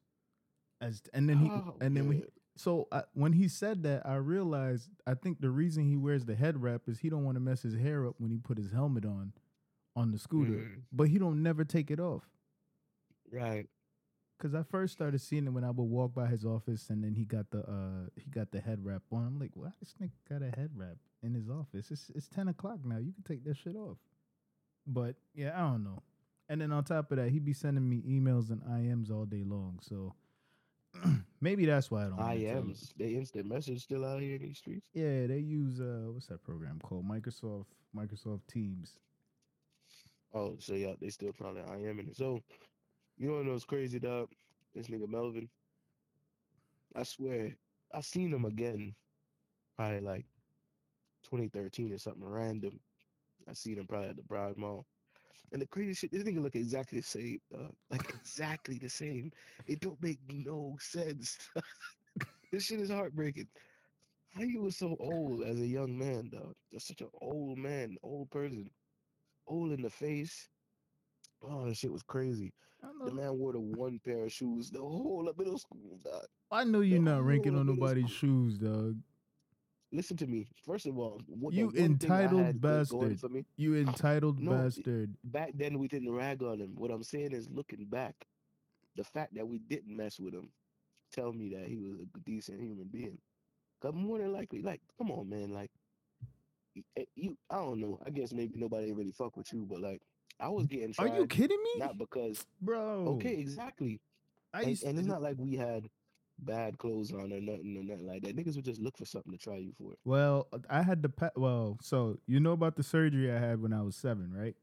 [0.82, 2.24] as and then he Oh, and then we.
[2.60, 6.36] So I, when he said that, I realized I think the reason he wears the
[6.36, 8.70] head wrap is he don't want to mess his hair up when he put his
[8.72, 9.32] helmet on,
[9.96, 10.52] on the scooter.
[10.52, 10.82] Mm.
[10.92, 12.24] But he don't never take it off.
[13.32, 13.68] right.
[14.42, 17.14] Cause I first started seeing it when I would walk by his office, and then
[17.14, 19.26] he got the uh he got the head wrap on.
[19.26, 21.92] I'm like, why this nigga got a head wrap in his office?
[21.92, 22.98] It's it's ten o'clock now.
[22.98, 23.98] You can take that shit off.
[24.88, 26.04] But yeah, I don't know.
[26.48, 29.44] And then on top of that, he'd be sending me emails and IMs all day
[29.46, 29.80] long.
[29.82, 30.16] So
[31.42, 32.18] maybe that's why I don't.
[32.18, 32.28] tell.
[32.36, 34.90] IMs, they instant message still out here in these streets.
[34.94, 37.08] Yeah, they use uh what's that program called?
[37.08, 39.00] Microsoft Microsoft Teams.
[40.34, 42.16] Oh, so yeah, they still probably IMing it.
[42.16, 42.42] So,
[43.18, 44.30] you know what's crazy, dog?
[44.76, 45.50] This nigga Melvin.
[46.96, 47.56] I swear,
[47.94, 48.96] I seen him again,
[49.76, 50.26] probably like
[51.24, 52.80] 2013 or something random.
[53.48, 54.86] I seen him probably at the Broward Mall.
[55.52, 57.74] And the crazy shit, this nigga look exactly the same, dog.
[57.90, 59.32] Like exactly the same.
[59.68, 61.38] It don't make no sense.
[62.52, 63.48] this shit is heartbreaking.
[64.36, 66.54] How you was so old as a young man, dog?
[66.70, 68.70] You're such an old man, old person,
[69.48, 70.48] old in the face.
[71.42, 72.54] Oh, that shit was crazy.
[73.04, 76.26] The man wore the one pair of shoes the whole of middle school, dog.
[76.52, 78.48] I know you're the not ranking on nobody's school.
[78.48, 78.98] shoes, dog.
[79.92, 80.48] Listen to me.
[80.66, 83.20] First of all, what, You the one thing I entitled had good going bastard.
[83.20, 85.16] For me, You entitled No, bastard.
[85.24, 86.76] back then we didn't rag on him.
[86.76, 88.16] What I'm saying is, looking back,
[88.96, 90.52] the fact that we didn't mess with him,
[91.12, 93.18] tell me that he was a decent human being.
[93.82, 95.72] Cause more than likely, like, come on, man, like,
[96.98, 98.00] eh, you, I don't know.
[98.06, 100.02] I guess maybe nobody really fuck with you, but like,
[100.40, 103.06] I was getting Tried, Are you kidding me, Not because bro?
[103.18, 104.02] okay, exactly.
[104.54, 105.90] I And, and it's not like we had
[106.46, 108.36] bad clothes on or nothing or nothing like that.
[108.36, 109.94] Niggas would just look for something to try you for.
[110.06, 113.74] Well, I had the pa- well, so you know about the surgery I had when
[113.74, 114.56] I was seven, right?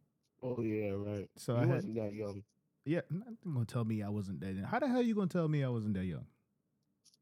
[0.42, 1.28] Oh yeah, right.
[1.36, 2.42] So you I had wasn't that young.
[2.84, 3.00] yeah.
[3.10, 4.64] Nothing gonna tell me I wasn't that young.
[4.64, 6.26] How the hell you gonna tell me I wasn't that young?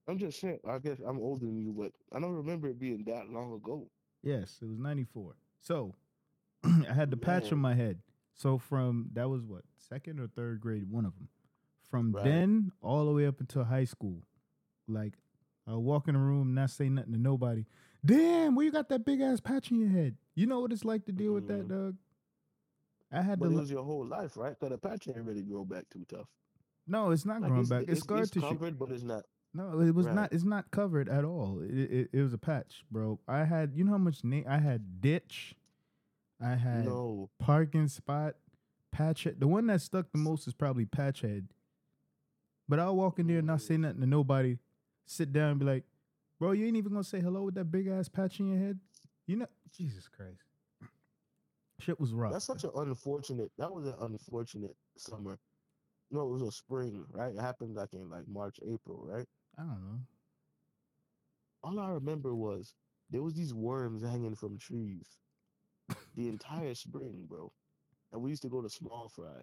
[0.09, 0.59] I'm just saying.
[0.69, 3.89] I guess I'm older than you, but I don't remember it being that long ago.
[4.23, 5.37] Yes, it was 94.
[5.61, 5.95] So
[6.65, 7.99] I had the patch on my head.
[8.35, 11.29] So from that was what, second or third grade, one of them.
[11.91, 12.25] From Right.
[12.25, 14.23] then all the way up until high school,
[14.89, 15.15] like
[15.67, 17.65] I walk in a room, not say nothing to nobody.
[18.05, 20.17] Damn, where you got that big ass patch in your head?
[20.35, 21.69] You know what it's like to deal with that, Mhm.
[21.69, 21.97] dog?
[23.11, 23.57] I had But to.
[23.57, 24.51] lose your whole life, right?
[24.59, 26.29] Because the patch ain't really grow back too tough.
[26.87, 27.83] no, it's not Like, growing back.
[27.85, 28.47] It's, it's, scar it's tissue.
[28.47, 29.25] covered, but it's not.
[29.55, 30.15] No, it was Right.
[30.17, 30.33] not.
[30.35, 31.61] It's not covered at all.
[31.63, 33.21] It, it, it was a patch, bro.
[33.27, 33.75] I had.
[33.75, 35.57] You know how much na- I had ditch.
[36.41, 38.35] I had No, parking spot,
[38.91, 39.39] patch head.
[39.41, 41.49] The one that stuck the most is probably patch head.
[42.69, 44.59] But I'll walk in there and not say nothing to nobody.
[45.07, 45.85] Sit down and be like,
[46.39, 48.79] bro, you ain't even gonna say hello with that big ass patch in your head.
[49.27, 50.43] You know, Jesus Christ.
[51.81, 52.33] Shit was rough.
[52.33, 53.51] that's such an unfortunate.
[53.59, 55.39] That was an unfortunate summer.
[56.11, 57.35] No, it was a spring, right?
[57.35, 59.27] It happened like in like March, April, right?
[59.59, 60.01] I don't know.
[61.63, 62.75] All I remember was
[63.11, 65.19] there was these worms hanging from trees
[66.17, 67.53] the entire spring, bro.
[68.13, 69.43] And we used to go to Small Fry.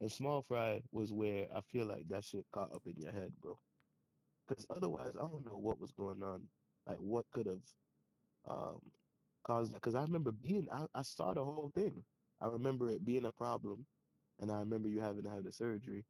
[0.00, 3.32] And Small Fry was where I feel like that shit caught up in your head,
[3.40, 3.58] bro.
[4.48, 6.42] Because otherwise, I don't know what was going on.
[6.86, 7.62] Like, what could have
[8.48, 8.80] um,
[9.44, 9.76] caused that?
[9.76, 12.04] Because I remember being, I, I saw the whole thing.
[12.40, 13.86] I remember it being a problem.
[14.40, 16.04] And I remember you having to have the surgery.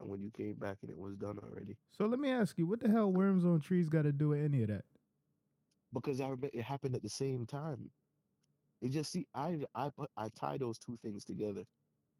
[0.00, 1.76] and when you came back and it was done already.
[1.92, 4.44] So let me ask you, what the hell worms on trees got to do with
[4.44, 4.84] any of that?
[5.92, 7.90] Because I remember it happened at the same time.
[8.82, 11.64] It just see, I I put I tie those two things together.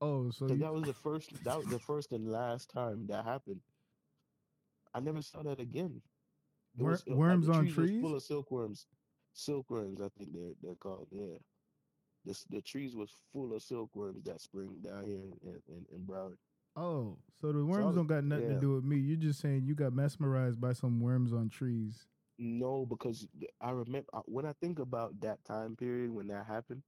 [0.00, 3.24] Oh, so you, that was the first that was the first and last time that
[3.24, 3.60] happened.
[4.94, 6.02] I never saw that again.
[6.76, 8.00] It wor- was- it- like, worms the on trees was trees?
[8.02, 8.86] full of silkworms.
[9.34, 11.08] Silkworms, I think they're they're called.
[11.10, 11.38] Yeah,
[12.24, 16.36] the the trees was full of silkworms that spring down here in in, in Broward.
[16.76, 18.60] Oh, so the worms was- don't got nothing to yeah.
[18.60, 18.96] do with me.
[18.98, 22.06] You're just saying you got mesmerized by some worms on trees.
[22.38, 23.26] No, because
[23.60, 26.82] I remember uh, when I think about that time period when that happened,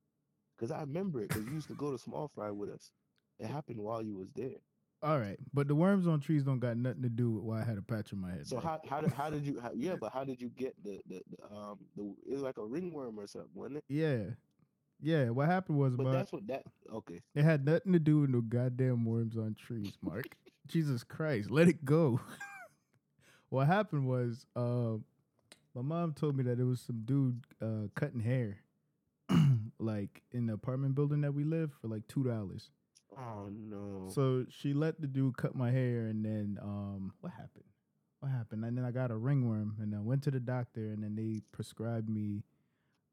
[0.56, 1.28] because I remember it.
[1.28, 2.92] Because you used to go to Small Fry with us.
[3.38, 4.60] It happened while you was there.
[5.04, 7.64] All right, but the worms on trees don't got nothing to do with why I
[7.64, 8.46] had a patch on my head.
[8.46, 9.96] So how how did how did you how, yeah?
[10.00, 13.18] But how did you get the, the the um the it was like a ringworm
[13.20, 13.84] or something, wasn't it?
[13.86, 14.22] Yeah,
[15.02, 15.28] yeah.
[15.28, 17.20] What happened was, But that's what that okay.
[17.34, 20.24] it had nothing to do with no goddamn worms on trees, Mark.
[20.68, 22.18] Jesus Christ, let it go.
[23.50, 24.94] what happened was, uh,
[25.74, 28.56] my mom told me that it was some dude uh, cutting hair,
[29.78, 32.70] like in the apartment building that we live for like two dollars.
[33.16, 34.09] Oh no.
[34.11, 37.64] So she let the dude cut my hair, and then um, what happened?
[38.20, 38.64] What happened?
[38.64, 41.42] And then I got a ringworm, and I went to the doctor, and then they
[41.53, 42.44] prescribed me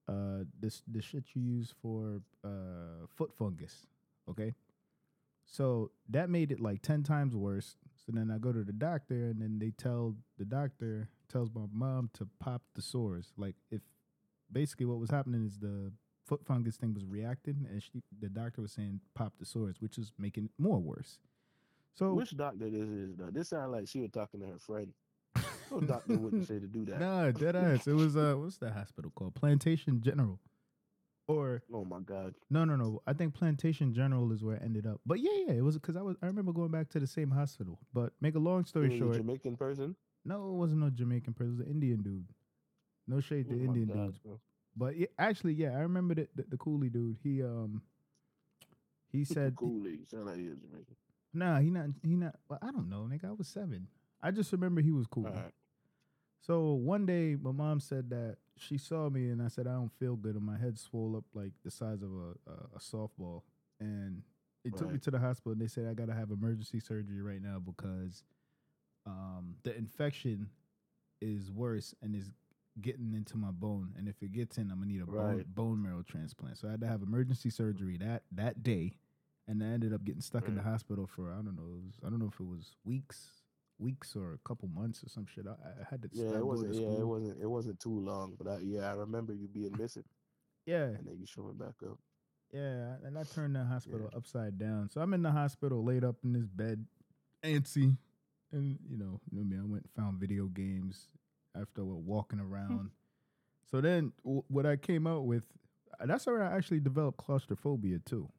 [0.07, 3.85] uh this the shit you use for uh foot fungus.
[4.29, 4.53] Okay,
[5.45, 7.75] so that made it like ten times worse.
[8.05, 11.61] So then I go to the doctor, and then they tell the doctor tells my
[11.71, 13.33] mom to pop the sores.
[13.37, 13.81] Like if
[14.51, 15.91] basically what was happening is the
[16.31, 19.97] foot fungus thing was reacting, and she, the doctor was saying pop the sores, which
[19.97, 21.19] is making it more worse.
[21.93, 23.29] So Which doctor this is though?
[23.31, 24.93] This sounds like she was talking to her friend.
[25.69, 27.01] No doctor wouldn't say to do that.
[27.01, 27.85] nah, dead ass.
[27.85, 29.35] It was uh, what's that hospital called?
[29.35, 30.39] Plantation General,
[31.27, 32.35] or Oh my god.
[32.49, 33.01] no, no, no.
[33.05, 35.01] I think Plantation General is where it ended up.
[35.05, 36.15] But yeah, yeah, it was because I was.
[36.23, 37.77] I remember going back to the same hospital.
[37.93, 39.95] But make a long story short, Jamaican person.
[40.23, 41.55] no, it wasn't no Jamaican person.
[41.55, 42.27] It was an Indian dude.
[43.07, 44.19] No shade to Oh Indian God, dudes.
[44.19, 44.39] bro.
[44.75, 47.17] But actually, yeah, I remember the, the the coolie dude.
[47.23, 47.81] He um,
[49.11, 49.99] he said, Cooley.
[50.09, 50.95] Sound like he was Jamaican.
[51.33, 52.35] nah, he not he not.
[52.49, 53.29] Well, I don't know, nigga.
[53.29, 53.87] I was seven.
[54.21, 55.23] I just remember he was cool.
[55.23, 55.51] Right.
[56.41, 59.91] So one day, my mom said that she saw me, and I said I don't
[59.99, 63.41] feel good, and my head swelled up like the size of a a, a softball,
[63.79, 64.21] and
[64.63, 65.51] it took me to the hospital.
[65.51, 68.23] and They said I gotta have emergency surgery right now because
[69.05, 70.49] um, the infection
[71.19, 72.31] is worse and is
[72.79, 75.55] getting into my bone, and if it gets in, I'm gonna need a bone, Right.
[75.55, 76.57] bone marrow transplant.
[76.57, 78.93] So I had to have emergency surgery that that day,
[79.47, 80.65] and I ended up getting stuck in the mm.
[80.65, 83.41] hospital for I don't know, it was, I don't know if it was weeks.
[83.79, 85.47] Weeks or a couple months or some shit.
[85.47, 86.75] I, I had to Yeah, it wasn't.
[86.75, 87.41] Yeah, it wasn't.
[87.41, 90.03] It wasn't too long, but I, yeah, I remember you being missing,
[90.67, 91.97] Yeah, and then you showing back up.
[92.53, 94.91] yeah, and I turned the hospital upside down.
[94.91, 96.85] So I'm in the hospital, laid up in this bed,
[97.43, 97.97] antsy,
[98.51, 99.57] and you know, you know me.
[99.57, 101.07] I went and found video games
[101.59, 102.91] after wa- walking around.
[103.69, 105.45] so then, w- what I came out with,
[105.99, 108.29] uh, that's where I actually developed claustrophobia too,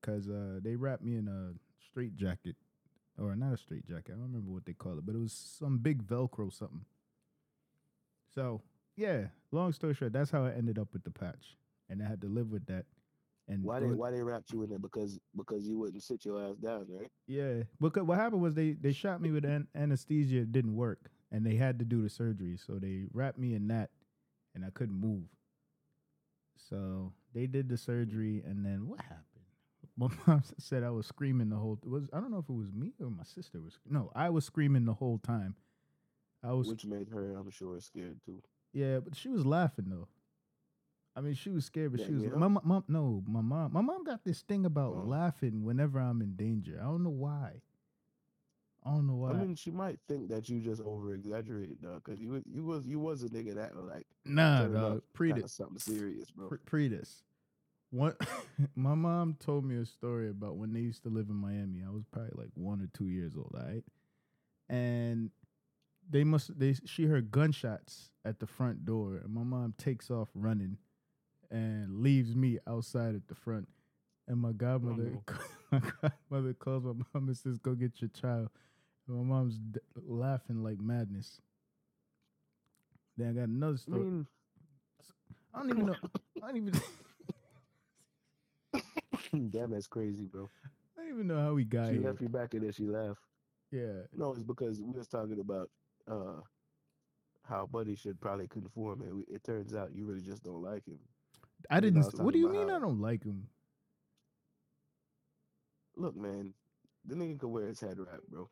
[0.00, 1.52] because uh, they wrapped me in a
[1.84, 2.56] straight jacket,
[3.18, 4.08] or not a straight jacket.
[4.08, 6.84] I don't remember what they call it, but it was some big Velcro something.
[8.34, 8.62] So
[8.96, 11.56] yeah, long story short, that's how I ended up with the patch,
[11.88, 12.84] and I had to live with that.
[13.48, 14.80] And Why they Why they wrapped you in it?
[14.80, 17.10] Because because you wouldn't sit your ass down, right?
[17.26, 20.38] Yeah, because what happened was they they shot me with an- anesthesia.
[20.38, 22.56] It didn't work, and they had to do the surgery.
[22.64, 23.90] So they wrapped me in that,
[24.54, 25.24] and I couldn't move.
[26.68, 29.26] So they did the surgery, and then what happened?
[29.96, 31.78] My mom said I was screaming the whole.
[31.82, 33.78] It was I don't know if it was me or my sister was.
[33.88, 35.56] No, I was screaming the whole time.
[36.42, 38.42] I was Which made her, I'm sure, scared too.
[38.72, 40.08] yeah, but she was laughing though.
[41.14, 42.22] I mean, she was scared, but Yeah, she was.
[42.22, 42.28] yeah.
[42.30, 45.04] My mom, mom, no, my mom, my mom got this thing about Oh.
[45.06, 46.78] laughing whenever I'm in danger.
[46.80, 47.60] I don't know why.
[48.84, 49.30] I don't know why.
[49.30, 52.64] I mean, she might think that you just over exaggerated, though, because you was- you
[52.64, 55.02] was you was a nigga that was like nah, dog.
[55.12, 56.50] Pre this, something serious, bro.
[56.66, 57.22] pre, this.
[57.90, 58.16] One,
[58.74, 61.82] my mom told me a story about when they used to live in Miami.
[61.86, 63.84] I was probably like one or two years old, right?
[64.68, 65.30] And
[66.08, 70.28] they must they she heard gunshots at the front door, and my mom takes off
[70.34, 70.78] running
[71.50, 73.68] and leaves me outside at the front.
[74.26, 75.34] And my godmother, oh,
[75.72, 75.80] no.
[76.00, 78.48] my godmother calls my mom and says, "Go get your child."
[79.08, 81.40] And my mom's d- laughing like madness.
[83.16, 84.00] Then I got another I story.
[84.04, 84.26] mean,
[85.54, 85.96] I don't even know.
[86.42, 86.80] I don't even.
[89.50, 90.48] damn, that's crazy, bro.
[90.96, 92.02] I don't even know how we got She here.
[92.02, 93.20] left you back and then she laughed.
[93.70, 95.70] Yeah, No, it's because we was talking about
[96.10, 96.40] uh
[97.44, 100.86] how Buddy should probably conform, and we- it turns out you really just don't like
[100.86, 100.98] him.
[101.70, 101.96] I I didn't.
[101.98, 102.68] was st- talking what do you mean?
[102.68, 103.48] how- I don't like him.
[105.96, 106.54] Look, man,
[107.04, 108.48] the nigga can wear his head wrap, bro.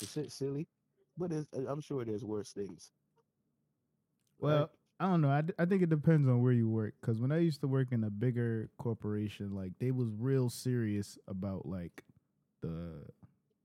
[0.00, 0.68] It's si- silly,
[1.16, 2.90] but it's, uh, I'm sure there's worse things.
[4.38, 4.68] Well, right?
[5.00, 5.30] I don't know.
[5.30, 6.94] I, d- I think it depends on where you work.
[7.00, 11.18] Because when I used to work in a bigger corporation, like they was real serious
[11.28, 12.02] about like
[12.60, 13.02] the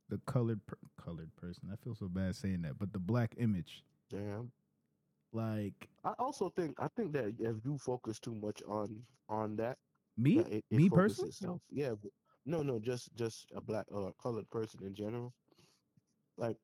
[0.09, 1.69] the colored per- colored person.
[1.71, 4.51] I feel so bad saying that, but the black image, Damn.
[5.33, 9.77] like I also think I think that if you focus too much on on that,
[10.17, 11.29] me, it, it me personally.
[11.29, 11.61] itself.
[11.69, 12.11] Yeah, but-
[12.45, 15.33] no, no, just just a black or colored person in general.
[16.37, 16.57] Like,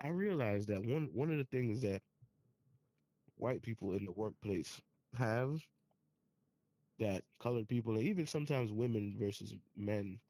[0.00, 2.02] I realized that one one of the things that
[3.36, 4.80] white people in the workplace
[5.18, 5.66] have
[6.98, 10.20] that colored people and even sometimes women versus men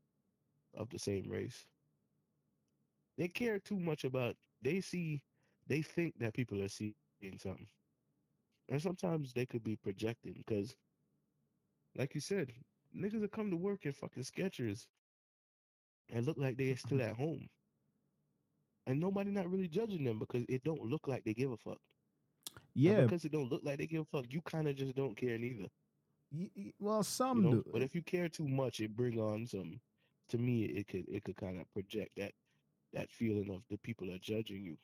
[0.75, 1.66] of the same race
[3.16, 5.22] they care too much about they see
[5.66, 6.94] they think that people are seeing
[7.38, 7.68] something.
[8.68, 10.77] And sometimes they could be projecting because
[11.96, 12.53] like you said
[12.94, 14.87] niggas will come to work in fucking Skechers
[16.11, 17.48] and look like they're still at home
[18.86, 21.78] and nobody not really judging them because it don't look like they give a fuck
[22.84, 24.94] And Yeah, because it don't look like they give a fuck you kind of just
[24.94, 25.68] don't care neither
[26.32, 27.64] y- y- well, you some know do.
[27.72, 29.80] but if you care too much it bring on some
[30.28, 32.32] to me it could it could kind of project that
[32.92, 34.76] that feeling of the people are judging you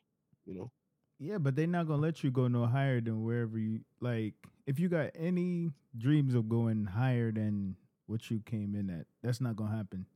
[0.46, 0.70] you know
[1.18, 4.34] Yeah, but they're not gonna let you go no higher than wherever you like.
[4.66, 9.40] If you got any dreams of going higher than what you came in at, that's
[9.40, 10.06] not gonna happen.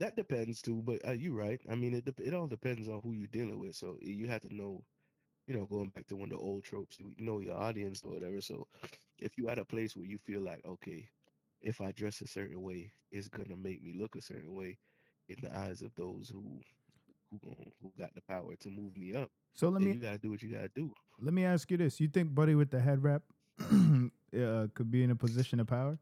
[0.00, 3.00] That depends too but uh, you're right i mean it, dep- it all depends on
[3.02, 4.82] who you're dealing with so you have to know
[5.46, 8.12] you know going back to one of the old tropes you know your audience or
[8.12, 8.66] whatever so
[9.18, 11.08] if you at a place where you feel like okay
[11.62, 14.78] if i dress a certain way it's gonna make me look a certain way
[15.28, 16.60] in the eyes of those who
[17.30, 20.30] who who got the power to move me up So let me you gotta do
[20.30, 23.02] what you gotta do let me ask you this: You think Buddy with the head
[23.02, 23.22] wrap
[23.60, 25.98] uh, could be in a position of power?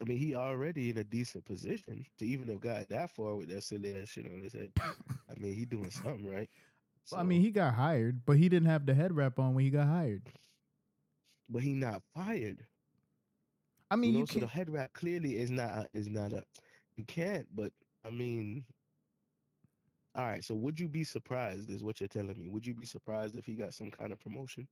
[0.00, 3.48] I mean, he already in a decent position to even have got that far with
[3.50, 4.72] that silly ass shit on his head.
[5.28, 6.48] I mean, he doing something right.
[7.10, 9.64] Well, I mean, he got hired, but he didn't have the head wrap on when
[9.64, 10.22] he got hired.
[11.48, 12.66] but he not fired.
[13.90, 16.32] I mean, you you know, so the head wrap clearly is not a, is not
[16.32, 16.44] a.
[16.96, 17.46] You can't.
[17.54, 17.72] But
[18.04, 18.64] I mean,
[20.14, 20.44] all right.
[20.44, 21.70] So would you be surprised?
[21.70, 22.48] Is what you're telling me?
[22.48, 24.68] Would you be surprised if he got some kind of promotion?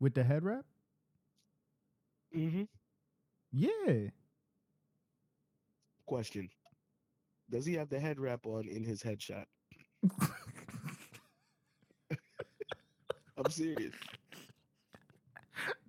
[0.00, 0.64] with the head wrap?
[2.34, 2.64] Mm-hmm.
[3.52, 4.10] Yeah.
[6.12, 6.50] Question:
[7.48, 9.46] Does he have the head wrap on in his headshot?
[13.38, 13.94] I'm serious.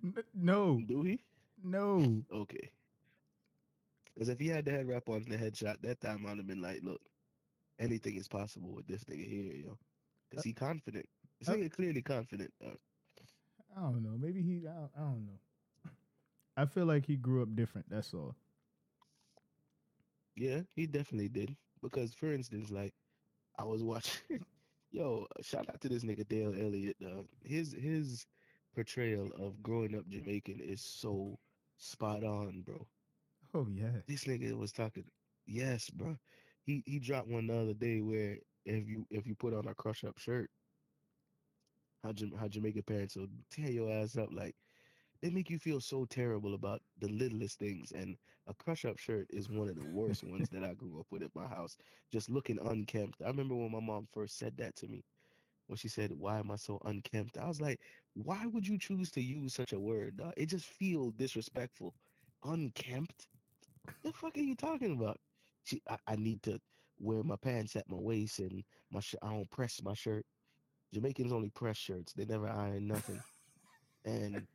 [0.02, 1.20] N- no, Do he?
[1.62, 2.22] no.
[2.32, 2.70] Okay.
[4.14, 6.46] Because if he had the head wrap on in the headshot, that time I'd have
[6.46, 7.02] been like, look,
[7.78, 9.76] anything is possible with this nigga here, yo.
[10.30, 11.06] Because he confident.
[11.38, 12.50] This uh, nigga clearly confident.
[12.62, 12.78] dog.
[13.76, 14.16] I don't know.
[14.18, 14.62] Maybe he.
[14.66, 15.90] I don't, I don't know.
[16.56, 17.90] I feel like he grew up different.
[17.90, 18.34] That's all.
[20.36, 21.56] Yeah, he definitely did.
[21.82, 22.94] Because, for instance, like,
[23.58, 24.44] I was watching,
[24.90, 27.26] yo, shout out to this nigga Dale Elliott, dog.
[27.42, 28.26] His, his
[28.74, 31.38] portrayal of growing up Jamaican is so
[31.76, 32.86] spot on, bro.
[33.54, 34.02] Oh yeah.
[34.06, 35.04] This nigga was talking.
[35.46, 36.18] Yes, bro.
[36.64, 39.74] He he dropped one the other day where if you if you put on a
[39.74, 40.50] crush up shirt,
[42.02, 44.54] how Jam- how Jamaican parents will tear your ass up like
[45.24, 47.92] they make you feel so terrible about the littlest things.
[47.92, 51.06] And a crush up shirt is one of the worst ones that I grew up
[51.10, 51.78] with at my house.
[52.12, 53.22] Just looking unkempt.
[53.24, 55.02] I remember when my mom first said that to me.
[55.66, 57.80] When she said, "Why am I so unkempt?" I was like,
[58.12, 60.20] "Why would you choose to use such a word?
[60.36, 61.94] It just feels disrespectful.
[62.44, 63.28] Unkempt."
[64.02, 65.18] the fuck are you talking about?
[65.64, 66.60] She, I, I need to
[67.00, 70.26] wear my pants at my waist and my sh- I don't press my shirt.
[70.92, 73.22] Jamaicans only press shirts; they never iron nothing.
[74.04, 74.46] and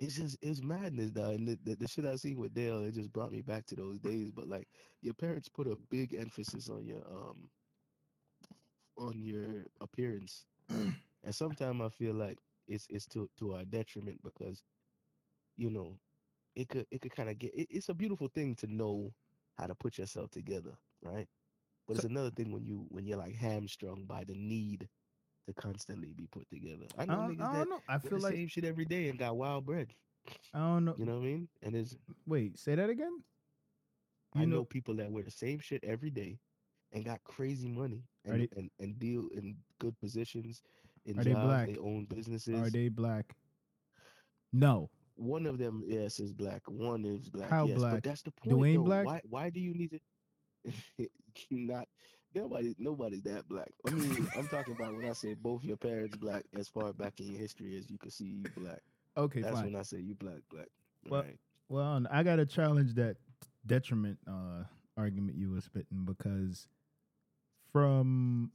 [0.00, 1.34] it's just it's madness, dog.
[1.34, 3.76] And the, the, the shit I seen with Dale, it just brought me back to
[3.76, 4.30] those days.
[4.34, 4.68] But like,
[5.02, 7.50] your parents put a big emphasis on your um
[8.96, 14.62] on your appearance, and sometimes I feel like it's it's to to our detriment because
[15.56, 15.98] you know
[16.56, 19.12] it could it could kind of get it, it's a beautiful thing to know
[19.58, 21.28] how to put yourself together right
[21.86, 24.88] but it's another thing when you when you're like hamstrung by the need
[25.54, 27.80] to constantly be put together i I know don't, niggas I that know.
[27.88, 29.88] I feel like same shit every day and got wild bread
[30.54, 30.94] I don't know.
[30.98, 33.22] you know what i mean and it's Wait, say that again.
[34.34, 36.38] i know, know- people that wear the same shit every day
[36.92, 40.62] and got crazy money and they- and, and deal in good positions
[41.06, 41.66] in Are they black?
[41.68, 43.34] they own businesses Are they black?
[44.52, 44.90] No.
[45.16, 46.62] One of them, yes, is black.
[46.66, 47.48] One is black.
[47.48, 47.94] How yes, black?
[47.94, 48.56] But that's the point.
[48.56, 48.82] Dwayne though.
[48.84, 49.06] Black?
[49.06, 49.20] Why?
[49.28, 49.90] Why do you need
[50.98, 51.08] to?
[51.50, 51.86] not
[52.34, 52.74] nobody.
[52.78, 53.70] Nobody's that black.
[53.86, 57.20] I mean, I'm talking about when I say both your parents black, as far back
[57.20, 58.80] in your history as you can see you black.
[59.16, 59.66] Okay, That's fine.
[59.72, 60.68] when I say you black, black.
[61.08, 61.38] Well, right?
[61.68, 63.16] Well, I got to challenge that
[63.66, 64.64] detriment uh,
[64.96, 66.66] argument you were spitting because
[67.72, 68.50] from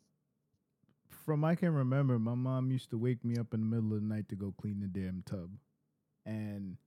[1.26, 4.01] from I can remember, my mom used to wake me up in the middle of
[4.01, 5.49] the night to go clean the damn tub,
[6.26, 6.78] and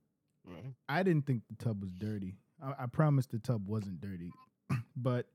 [0.45, 0.73] Right.
[0.87, 2.35] I didn't think the tub was dirty.
[2.63, 4.31] I, I promised the tub wasn't dirty,
[4.95, 5.27] but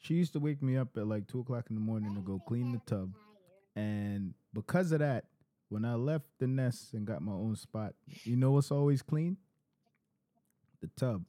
[0.00, 2.40] she used to wake me up at like two o'clock in the morning to go
[2.46, 3.12] clean the tub,
[3.76, 5.24] and because of that,
[5.68, 7.94] when I left the nest and got my own spot,
[8.24, 9.36] you know what's always clean?
[10.80, 11.24] The tub.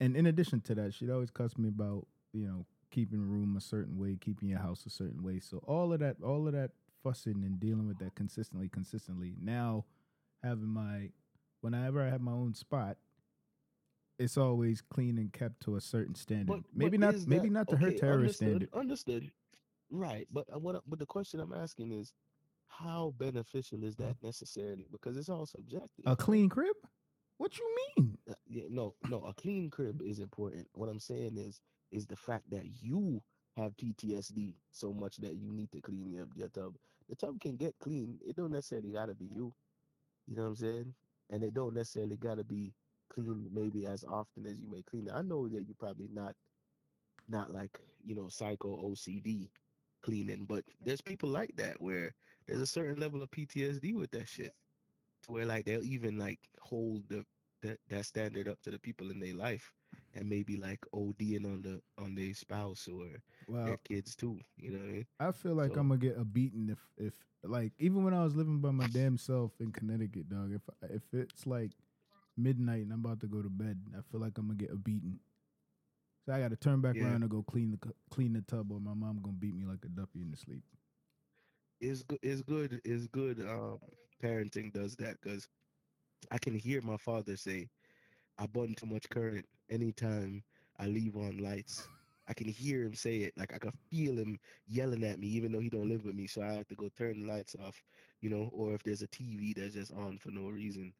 [0.00, 3.60] And in addition to that, she'd always cuss me about, you know, keeping room a
[3.60, 5.40] certain way, keeping your house a certain way.
[5.40, 6.72] So all of that, all of that
[7.02, 9.34] fussing and dealing with that consistently, consistently.
[9.40, 9.84] Now
[10.42, 11.10] having my
[11.60, 12.98] whenever I have my own spot,
[14.18, 16.46] it's always clean and kept to a certain standard.
[16.46, 18.68] but maybe but not maybe that- not to her terrorist understood, standard.
[18.74, 19.30] Understood.
[19.90, 20.82] Right, but uh, what?
[20.88, 22.12] But the question I'm asking is,
[22.68, 24.86] how beneficial is that necessarily?
[24.90, 26.04] Because it's all subjective.
[26.06, 26.74] A clean crib?
[27.36, 28.18] What you mean?
[28.28, 30.66] Uh, yeah, no, no, a clean crib is important.
[30.72, 31.60] What I'm saying is,
[31.92, 33.22] is the fact that you
[33.56, 36.74] have PTSD so much that you need to clean your, your tub.
[37.08, 38.18] The tub can get clean.
[38.26, 39.52] It don't necessarily gotta be you.
[40.26, 40.94] You know what I'm saying?
[41.30, 42.72] And it don't necessarily gotta be
[43.14, 45.12] clean maybe as often as you may clean it.
[45.14, 46.34] I know that you're probably not,
[47.28, 49.48] not like you know psycho OCD
[50.02, 52.14] cleaning, but there's people like that where
[52.46, 54.52] there's a certain level of PTSD with that shit,
[55.24, 57.24] to where like they'll even like hold the
[57.62, 59.72] that that standard up to the people in their life,
[60.14, 63.06] and maybe like ODing on the on their spouse or
[63.46, 64.38] Well, their kids too.
[64.56, 65.06] You know what I mean?
[65.20, 68.24] I feel like So- I'm gonna get a beating if if like even when I
[68.24, 70.52] was living by my damn self in Connecticut, dog.
[70.52, 71.70] If if it's like
[72.36, 74.76] midnight and I'm about to go to bed, I feel like I'm gonna get a
[74.76, 75.20] beating.
[76.26, 77.02] So I got to turn back Yeah.
[77.02, 79.84] around and go clean the clean the tub, or my mom gonna beat me like
[79.84, 80.64] a duppy in the sleep.
[81.80, 82.18] It's good.
[82.22, 82.80] It's good.
[82.84, 83.40] It's good.
[83.40, 83.78] Um,
[84.22, 85.48] parenting does that because
[86.30, 87.70] I can hear my father say,
[88.38, 90.44] "I burn too much current anytime
[90.78, 91.90] I leave on lights."
[92.28, 93.36] I can hear him say it.
[93.36, 96.26] Like I can feel him yelling at me, even though he don't live with me.
[96.26, 97.82] So I have to go turn the lights off,
[98.20, 98.50] you know.
[98.52, 100.94] Or if there's a TV that's just on for no reason,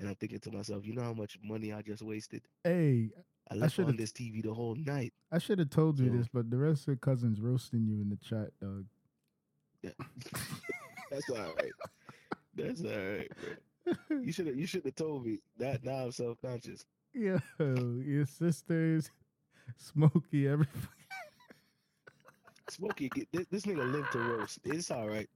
[0.00, 2.42] and I'm thinking to myself, you know how much money I just wasted?
[2.64, 3.10] Hey,
[3.50, 5.12] I left should've on this TV the whole night.
[5.30, 8.00] I should have told you So- this, but the rest of your cousins roasting you
[8.00, 8.86] in the chat, dog.
[9.82, 9.90] Yeah.
[11.10, 11.72] That's all right.
[12.54, 13.30] That's all right,
[14.08, 14.20] bro.
[14.20, 14.56] You should have.
[14.56, 15.82] You should have told me that.
[15.84, 16.84] Now I'm self conscious.
[17.14, 19.10] Yo, your sisters,
[19.76, 20.66] Smokey, every
[22.68, 24.60] Smokey, get, this, this nigga live to roast.
[24.64, 25.28] It's all right.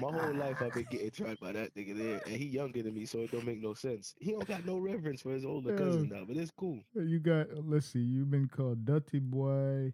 [0.00, 2.94] My whole life I've been getting tried by that nigga there, and he younger than
[2.94, 4.14] me, so it don't make no sense.
[4.18, 6.80] He don't got no reverence for his older cousin now, but it's cool.
[6.94, 9.92] You got let's see, you've been called Dirty Boy.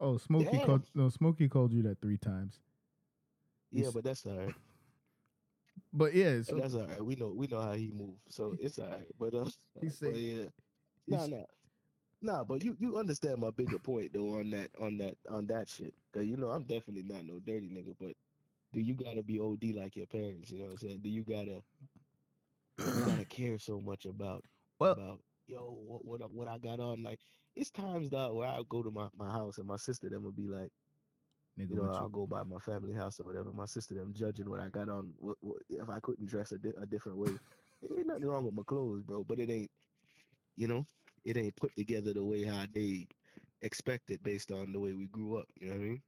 [0.00, 0.66] Oh, Smokey Damn.
[0.66, 2.60] called no Smokey called you that three times.
[3.72, 4.54] Yeah, He's- but that's all right.
[5.92, 7.04] But yeah, so That's all right.
[7.04, 9.06] We know we know how he moves, so it's all right.
[9.18, 9.44] But uh,
[9.80, 10.44] He but said- yeah,
[11.06, 11.44] he nah, nah,
[12.20, 12.44] nah.
[12.44, 15.94] But you you understand my bigger point though on that on that on that shit,
[16.12, 18.12] cause you know I'm definitely not no dirty nigga, but
[18.72, 20.50] do you gotta be OD like your parents?
[20.50, 21.00] You know what I'm saying?
[21.02, 21.62] Do you gotta
[22.92, 24.44] you gotta care so much about
[24.80, 27.02] well, about yo what what I, what I got on?
[27.02, 27.20] Like
[27.54, 30.32] it's times that where I go to my, my house and my sister them will
[30.32, 30.72] be like,
[31.58, 33.52] nigga, you know, I'll you, go by my family house or whatever.
[33.52, 35.14] My sister them judging what I got on.
[35.18, 37.38] What, what, if I couldn't dress a, di- a different way,
[37.82, 39.24] ain't nothing wrong with my clothes, bro.
[39.24, 39.70] But it ain't,
[40.56, 40.86] you know,
[41.24, 43.06] it ain't put together the way how they
[43.62, 45.48] expect it based on the way we grew up.
[45.60, 46.02] You know what I mean?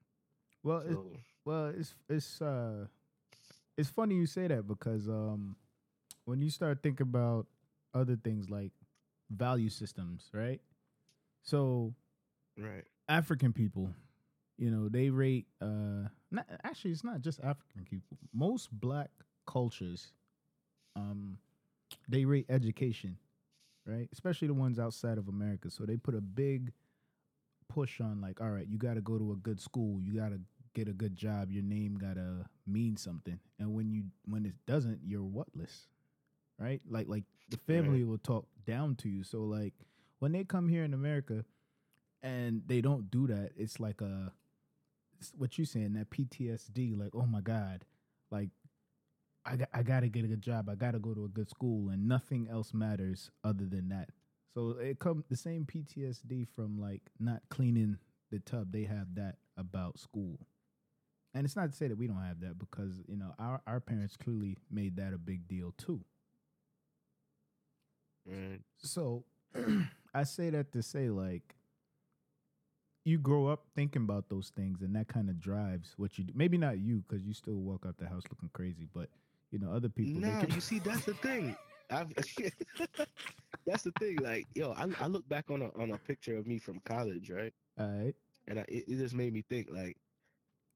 [0.63, 2.87] well, So well, it's it's uh,
[3.77, 5.57] it's funny you say that because um,
[6.25, 7.47] when you start thinking about
[7.93, 8.71] other things like
[9.31, 10.61] value systems, right?
[11.43, 11.93] So
[12.57, 13.91] right, African people,
[14.59, 18.17] you know, they rate uh not actually it's not just African people.
[18.33, 19.11] Most black
[19.45, 20.13] cultures
[20.95, 21.37] um
[22.09, 23.17] they rate education,
[23.85, 24.09] right?
[24.13, 25.69] Especially the ones outside of America.
[25.69, 26.73] So they put a big
[27.69, 30.29] push on like, all right, you got to go to a good school, you got
[30.29, 30.41] to
[30.75, 33.39] get a good job, your name got to mean something.
[33.59, 35.89] And when you when it doesn't, you're whatless.
[36.59, 36.81] Right?
[36.89, 39.25] Like like the family will talk down to you.
[39.25, 39.75] So like
[40.19, 41.45] when they come here in America
[42.23, 44.33] and they don't do that, it's like a
[45.19, 46.99] it's what you saying that PTSD.
[46.99, 47.85] Like, oh my god,
[48.31, 48.51] like
[49.45, 50.69] I got, I got to get a good job.
[50.69, 54.11] I got to go to a good school, and nothing else matters other than that.
[54.55, 57.99] So it come the same PTSD from like not cleaning
[58.31, 58.73] the tub.
[58.73, 60.39] They have that about school,
[61.35, 63.81] and it's not to say that we don't have that because you know our our
[63.81, 66.01] parents clearly made that a big deal too.
[68.27, 68.61] right.
[68.79, 69.25] So
[70.15, 71.55] I say that to say like
[73.05, 76.33] you grow up thinking about those things and that kind of drives what you do.
[76.37, 79.09] Maybe not you because you still walk out the house looking crazy, but
[79.51, 80.21] you know other people.
[80.21, 81.57] Nah, can- you see, that's the thing.
[81.91, 82.13] I've,
[83.67, 84.17] that's the thing.
[84.23, 87.31] Like, yo, I, I look back on a on a picture of me from college,
[87.31, 87.53] right?
[87.79, 88.15] All right.
[88.47, 89.97] and I, it, it just made me think like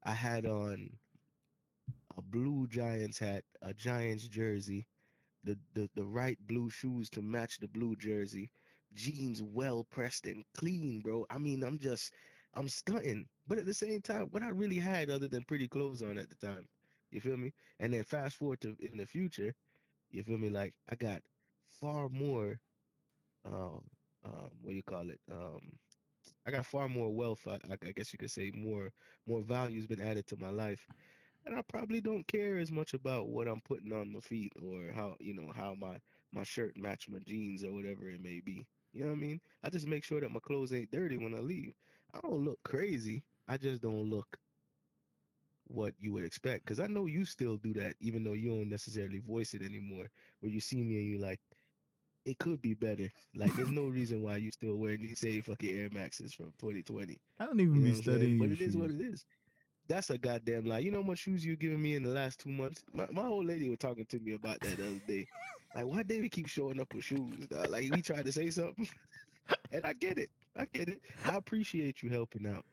[0.05, 0.98] I had on
[2.16, 4.86] a blue Giants hat, a Giants jersey,
[5.44, 8.50] the, the the right blue shoes to match the blue jersey,
[8.94, 11.26] jeans well pressed and clean, bro.
[11.30, 12.12] I mean, I'm just
[12.55, 16.02] I'm stunting, but at the same time, what I really had other than pretty clothes
[16.02, 16.68] on at the time,
[17.11, 17.52] you feel me?
[17.80, 19.55] And then fast forward to in the future,
[20.11, 20.50] you feel me?
[20.50, 21.22] Like I got
[21.80, 22.61] far more,
[23.44, 23.82] um,
[24.24, 25.20] um, what do you call it?
[25.30, 25.61] Um,
[26.47, 27.47] I got far more wealth.
[27.47, 28.90] I, I guess you could say more
[29.26, 30.86] more value's been added to my life,
[31.47, 34.92] and I probably don't care as much about what I'm putting on my feet or
[34.92, 36.01] how you know how my
[36.32, 38.66] my shirt match my jeans or whatever it may be.
[38.92, 39.40] You know what I mean?
[39.62, 41.74] I just make sure that my clothes ain't dirty when I leave.
[42.14, 43.24] I don't look crazy.
[43.49, 44.38] I just don't look
[45.66, 46.64] what you would expect.
[46.64, 50.11] Because I know you still do that, even though you don't necessarily voice it anymore.
[50.40, 51.40] Where you see me and you like,
[52.25, 53.11] it could be better.
[53.35, 57.18] Like, there's no reason why you still wearing these same fucking Air Maxes from 2020.
[57.39, 58.39] I don't even You know be what studying.
[58.39, 59.25] But it is what it is.
[59.87, 60.79] That's a goddamn lie.
[60.79, 62.83] You know how much shoes you giving me in the last two months?
[62.95, 65.27] My, my old lady was talking to me about that the other day.
[65.75, 67.47] Like, why David keep showing up with shoes?
[67.49, 67.68] dog?
[67.68, 68.89] Like, we tried to say something.
[69.72, 70.31] and I get it.
[70.57, 71.01] I get it.
[71.27, 72.64] I appreciate you helping out.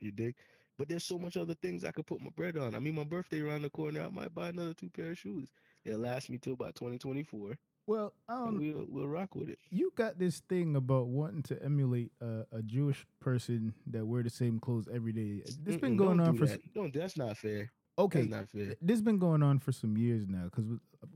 [0.00, 0.36] You dig?
[0.78, 2.74] But there's so much other things I could put my bread on.
[2.74, 4.02] I mean, my birthday around the corner.
[4.02, 5.48] I might buy another two pair of shoes.
[5.84, 7.56] It'll last me till about 2024.
[7.86, 8.58] Well, don't.
[8.58, 9.58] we'll we'll rock with it.
[9.70, 14.30] You got this thing about wanting to emulate a, a Jewish person that wear the
[14.30, 15.42] same clothes every day.
[15.64, 16.74] This been going don't on do for that.
[16.74, 16.94] Don't.
[16.94, 17.72] That's not fair.
[17.98, 18.20] okay.
[18.20, 18.64] That's not fair.
[18.66, 20.44] th- This been going on for some years now.
[20.44, 20.66] Because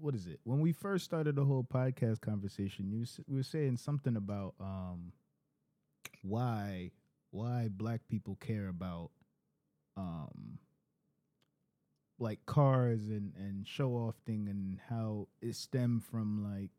[0.00, 0.40] what is it?
[0.44, 5.12] When we first started the whole podcast conversation, you we were saying something about um
[6.22, 6.90] why
[7.30, 9.10] why black people care about
[9.96, 10.58] um
[12.24, 16.70] like cars and and show off thing and how it stemmed from like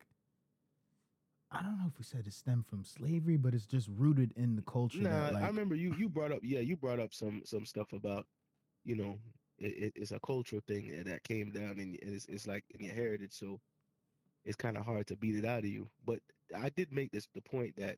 [1.51, 4.55] I don't know if we said it stemmed from slavery, but it's just rooted in
[4.55, 4.99] the culture.
[4.99, 7.65] Nah, that, like, I remember you you brought up yeah you brought up some some
[7.65, 8.25] stuff about
[8.83, 9.17] you know
[9.57, 12.83] it, it, it's a cultural thing that- that came down and it's it's like in
[12.85, 13.61] your heritage so
[14.43, 15.87] it's kind of hard to beat it out of you.
[16.05, 16.19] But
[16.55, 17.97] I did make this the point that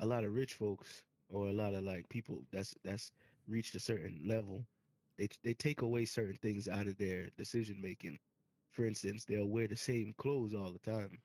[0.00, 3.12] a lot of rich folks or a lot of like people that's that's
[3.48, 4.66] reached a certain level
[5.20, 8.18] they they take away certain things out of their decision making.
[8.72, 11.18] For instance, they'll wear the same clothes all the time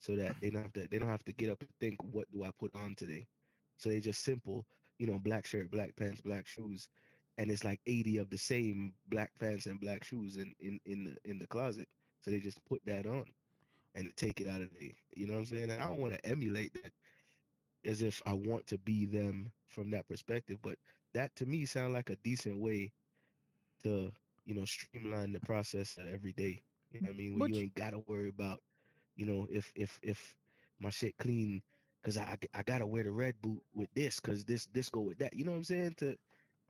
[0.00, 2.30] so that they don't have to they don't have to get up and think what
[2.32, 3.28] do I put on today.
[3.76, 4.66] So they just simple,
[4.98, 6.88] you know, black shirt, black pants, black shoes,
[7.38, 11.04] and it's like 80 of the same black pants and black shoes in in in
[11.04, 11.86] the in the closet.
[12.22, 13.24] So they just put that on
[13.94, 15.70] and take it out of the, you know what I'm saying?
[15.70, 16.92] And I don't want to emulate that
[17.84, 20.76] as if I want to be them from that perspective, but
[21.14, 22.92] that to me sound like a decent way
[23.84, 24.12] to,
[24.44, 26.62] you know, streamline the process every day.
[26.92, 27.32] You know what I mean?
[27.34, 28.60] Where But you ain't gotta worry about,
[29.16, 30.34] you know, if if if
[30.80, 31.62] my shit clean
[32.02, 35.18] because I I gotta wear the red boot with this because this this go with
[35.18, 35.34] that.
[35.34, 35.94] You know what I'm saying?
[35.98, 36.16] To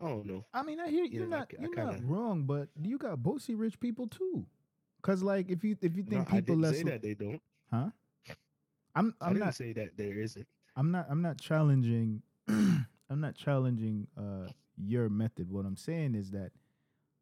[0.00, 0.44] I don't know.
[0.52, 2.98] I mean, I hear You you're know, not I you're kinda- not wrong, but you
[2.98, 4.46] got bossy rich people too.
[5.02, 7.14] Cause like if you if you No, think I people didn't less, say that they
[7.14, 7.40] don't.
[7.70, 7.90] huh?
[8.94, 10.46] I'm I I'm not say that there isn't.
[10.76, 12.86] I'm not I'm not challenging I'm
[13.20, 15.50] not challenging uh your method.
[15.50, 16.52] What I'm saying is that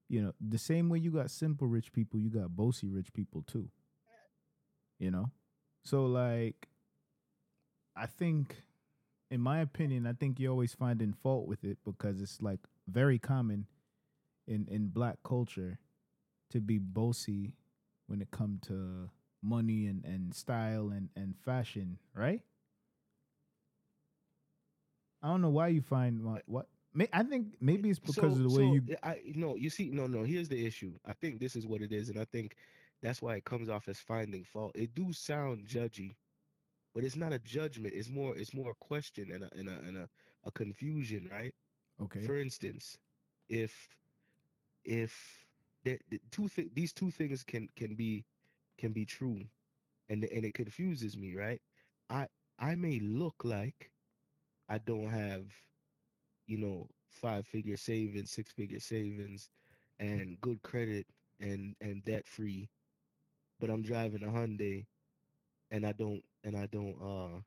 [0.09, 3.43] you know the same way you got simple rich people, you got bossy rich people
[3.43, 3.71] too.
[4.99, 5.31] You know,
[5.85, 6.69] so like
[7.97, 8.63] I think,
[9.31, 13.19] in my opinion, I think you're always finding fault with it because it's like very
[13.19, 13.67] common
[14.47, 15.79] in in black culture
[16.51, 17.55] to be bossy
[18.07, 19.11] when it come to
[19.43, 22.43] money and and style and and fashion, right?
[25.23, 26.67] I don't know why you find what what.
[26.99, 28.83] May, I think maybe it's because so, of the way so, you.
[28.87, 30.25] yeah, I no, you see, no, no.
[30.25, 30.95] Here's the issue.
[31.07, 32.57] I think this is what it is, and I think
[33.03, 34.73] that's why it comes off as finding fault.
[34.75, 36.17] It do sound judgy,
[36.95, 37.95] but it's not a judgment.
[37.95, 40.09] It's more, it's more a question and a and a and a,
[40.45, 41.55] a confusion, right?
[42.01, 42.21] Okay.
[42.21, 42.99] For instance,
[43.49, 43.97] if
[44.85, 45.47] if
[45.85, 48.27] the, the two th- these two things can can be
[48.79, 49.49] can be true,
[50.09, 51.63] and and it confuses me, right?
[52.11, 52.29] I
[52.59, 53.93] I may look like
[54.69, 55.68] I don't have,
[56.49, 59.51] you know, five figure savings, six figure savings,
[60.01, 61.07] and good credit
[61.41, 62.71] and and debt free,
[63.61, 64.87] but I'm driving a Hyundai,
[65.71, 67.41] and I don't and I don't uh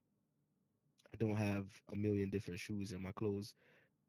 [1.13, 3.55] I don't have a million different shoes, and my clothes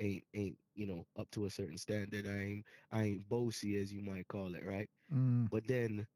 [0.01, 2.26] ain't ain't you know up to a certain standard.
[2.26, 4.90] I ain't I ain't bossy as you might call it, right?
[5.12, 6.07] Mm, But then,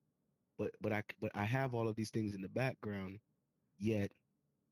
[0.58, 3.20] but but I but I have all of these things in the background,
[3.78, 4.12] yet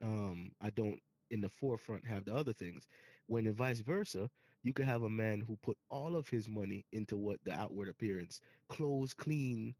[0.02, 1.00] um I don't
[1.30, 2.88] in the forefront have the other things.
[3.26, 4.30] When and vice versa,
[4.62, 7.88] you could have a man who put all of his money into what the outward
[7.88, 9.74] appearance, clothes clean,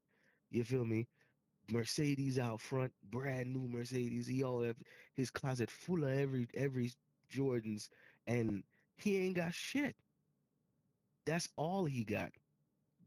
[0.51, 1.09] you feel me?
[1.71, 4.27] Mercedes out front, brand new Mercedes.
[4.27, 4.77] He all have
[5.15, 6.93] his closet full of every every
[7.33, 7.89] Jordans
[8.27, 8.63] and
[8.97, 9.97] he ain't got shit.
[11.27, 12.31] That's all he got.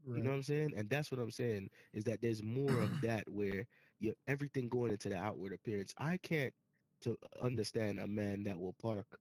[0.06, 0.18] Right.
[0.18, 0.74] You know what I'm saying?
[0.76, 3.66] And that's what I'm saying is that there's more of that where
[4.00, 5.94] you everything going into the outward appearance.
[5.98, 6.54] I can't
[7.02, 9.20] to understand a man that will park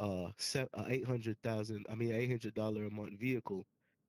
[0.00, 0.30] uh,
[0.88, 3.66] eight hundred thousand, I mean eight hundred dollar a month vehicle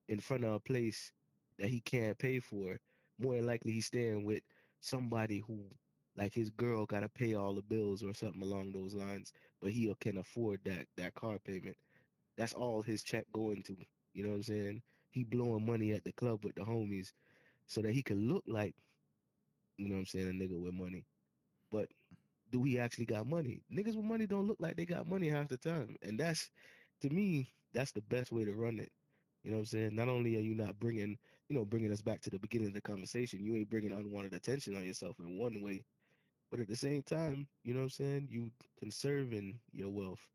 [0.09, 1.13] in front of a place
[1.59, 2.79] that he can't pay for.
[3.19, 4.43] More than likely, he's staying with
[4.81, 5.65] somebody who,
[6.17, 9.71] like his girl, got to pay all the bills or something along those lines, but
[9.71, 11.77] he can afford that that car payment.
[12.37, 13.77] That's all his check going to.
[14.13, 14.81] You know what I'm saying?
[15.11, 17.13] He blowing money at the club with the homies
[17.67, 18.75] so that he can look like,
[19.77, 21.05] you know what I'm saying, a nigga with money.
[21.71, 21.89] But
[22.51, 23.61] do we actually got money?
[23.73, 25.95] Niggas with money don't look like they got money half the time.
[26.01, 26.49] And that's,
[27.01, 28.91] to me, that's the best way to run it.
[29.43, 29.95] You know what I'm saying?
[29.95, 31.17] Not only are you not bringing,
[31.49, 34.33] you know, bringing us back to the beginning of the conversation, you ain't bringing unwanted
[34.33, 35.83] attention on yourself in one way,
[36.51, 38.27] but at the same time, you know what I'm saying?
[38.29, 40.27] You conserving your wealth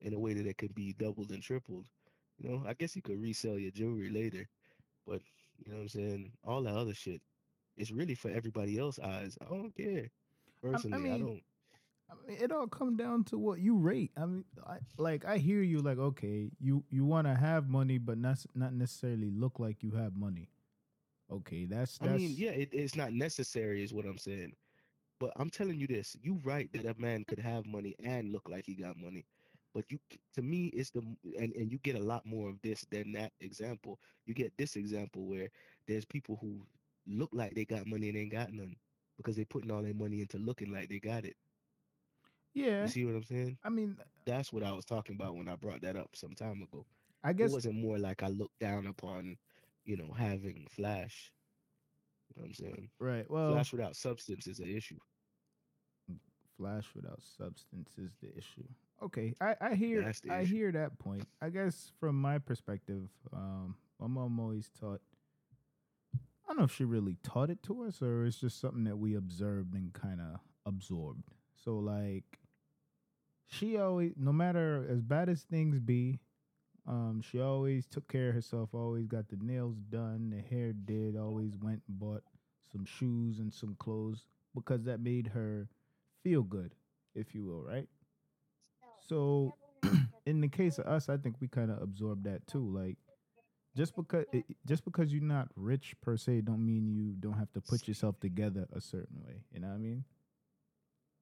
[0.00, 1.86] in a way that it could be doubled and tripled.
[2.38, 4.46] You know, I guess you could resell your jewelry later,
[5.06, 5.22] but
[5.64, 6.32] you know what I'm saying?
[6.44, 7.22] All that other shit,
[7.76, 9.38] it's really for everybody else's eyes.
[9.40, 10.10] I don't care.
[10.64, 11.42] Personally, I, mean, I don't.
[12.10, 14.12] I mean, it all come down to what you rate.
[14.16, 15.80] I mean, I, like I hear you.
[15.80, 19.92] Like, okay, you you want to have money, but not not necessarily look like you
[19.92, 20.48] have money.
[21.30, 22.12] Okay, that's that's.
[22.12, 24.54] I mean, yeah, it, it's not necessary, is what I'm saying.
[25.20, 28.48] But I'm telling you this: you right that a man could have money and look
[28.48, 29.26] like he got money.
[29.74, 29.98] But you,
[30.34, 31.02] to me, it's the
[31.38, 33.98] and and you get a lot more of this than that example.
[34.24, 35.50] You get this example where
[35.86, 36.62] there's people who
[37.06, 38.76] look like they got money and ain't got none
[39.16, 41.36] because they're putting all their money into looking like they got it.
[42.54, 42.82] yeah.
[42.82, 43.58] You see what I'm saying?
[43.64, 43.96] I mean,
[44.26, 46.86] That's what I was talking about when I brought that up some time ago.
[47.22, 49.36] I guess It wasn't more like I looked down upon,
[49.84, 51.32] you know, having flash.
[52.28, 52.90] You know what I'm saying?
[52.98, 53.30] right.
[53.30, 54.98] Well, flash without substance is an issue.
[56.56, 58.64] flash without substance is the issue.
[59.02, 60.54] Okay, I I hear I issue.
[60.54, 61.26] hear that point.
[61.42, 65.00] I guess from my perspective, um, my mom always taught.
[66.44, 68.98] I don't know if she really taught it to us or it's just something that
[68.98, 71.30] we observed and kind of absorbed.
[71.54, 72.38] So like,
[73.46, 76.20] she always, no matter as bad as things be,
[76.86, 78.74] um, she always took care of herself.
[78.74, 81.16] Always got the nails done, the hair did.
[81.16, 82.24] Always went and bought
[82.70, 85.68] some shoes and some clothes because that made her
[86.22, 86.74] feel good,
[87.14, 87.88] if you will, right?
[89.08, 89.54] So,
[90.26, 92.66] in the case of us, I think we kind of absorbed that too.
[92.74, 92.96] Like,
[93.76, 97.52] just because it, just because you're not rich per se, don't mean you don't have
[97.52, 99.44] to put yourself together a certain way.
[99.52, 100.04] You know what I mean?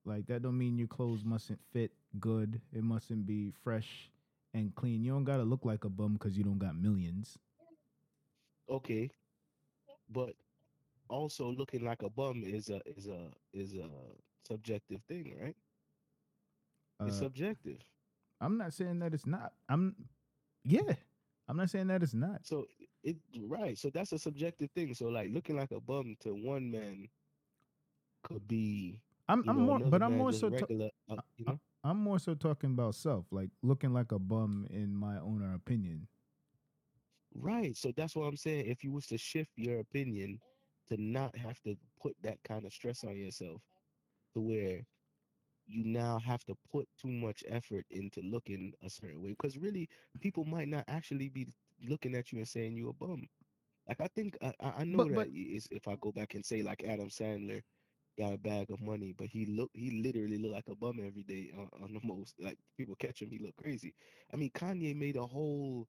[0.04, 2.60] Like that don't mean your clothes mustn't fit good.
[2.72, 4.10] It mustn't be fresh
[4.54, 5.02] and clean.
[5.04, 7.38] You don't gotta look like a bum because you don't got millions.
[8.68, 9.10] Okay,
[10.08, 10.34] but
[11.08, 13.88] also looking like a bum is a is a is a
[14.46, 15.56] subjective thing, right?
[17.04, 17.80] it's Uh, subjective.
[18.40, 19.52] I'm not saying that it's not.
[19.68, 19.94] I'm,
[20.64, 20.94] yeah,
[21.48, 22.46] I'm not saying that it's not.
[22.46, 22.66] So
[23.02, 23.16] it
[23.46, 23.76] right.
[23.78, 24.94] So that's a subjective thing.
[24.94, 27.08] So like looking like a bum to one man
[28.22, 30.50] could be I'm, I'm know, more, but I'm more so.
[30.50, 30.66] ta-
[31.10, 34.94] uh, you know, I'm more so talking about self, like looking like a bum in
[34.94, 36.06] my own opinion.
[37.34, 37.76] right.
[37.76, 38.66] So that's what I'm saying.
[38.66, 40.40] If you was to shift your opinion
[40.88, 43.60] to not have to put that kind of stress on yourself,
[44.34, 44.80] to where
[45.66, 49.88] you now have to put too much effort into looking a certain way, because really
[50.20, 51.46] people might not actually be
[51.88, 53.26] looking at you and saying you're a bum.
[53.88, 56.44] Like I think I, I know But- that but- is if I go back and
[56.44, 57.62] say like Adam Sandler
[58.18, 61.22] got a bag of money, but he look he literally look like a bum every
[61.22, 63.94] day on, on the most like people catch him, he look crazy.
[64.32, 65.88] I mean Kanye made a whole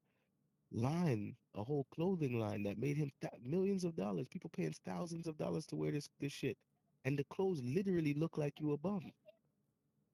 [0.72, 4.28] line, a whole clothing line that made him th- millions of dollars.
[4.28, 6.58] People paying thousands of dollars to wear this this shit,
[7.06, 9.12] and the clothes literally look like you a bum.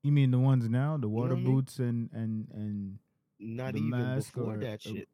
[0.04, 1.46] You mean the ones now, the water I mean?
[1.46, 3.00] boots and and and
[3.40, 5.10] Not even before or- that or- shit.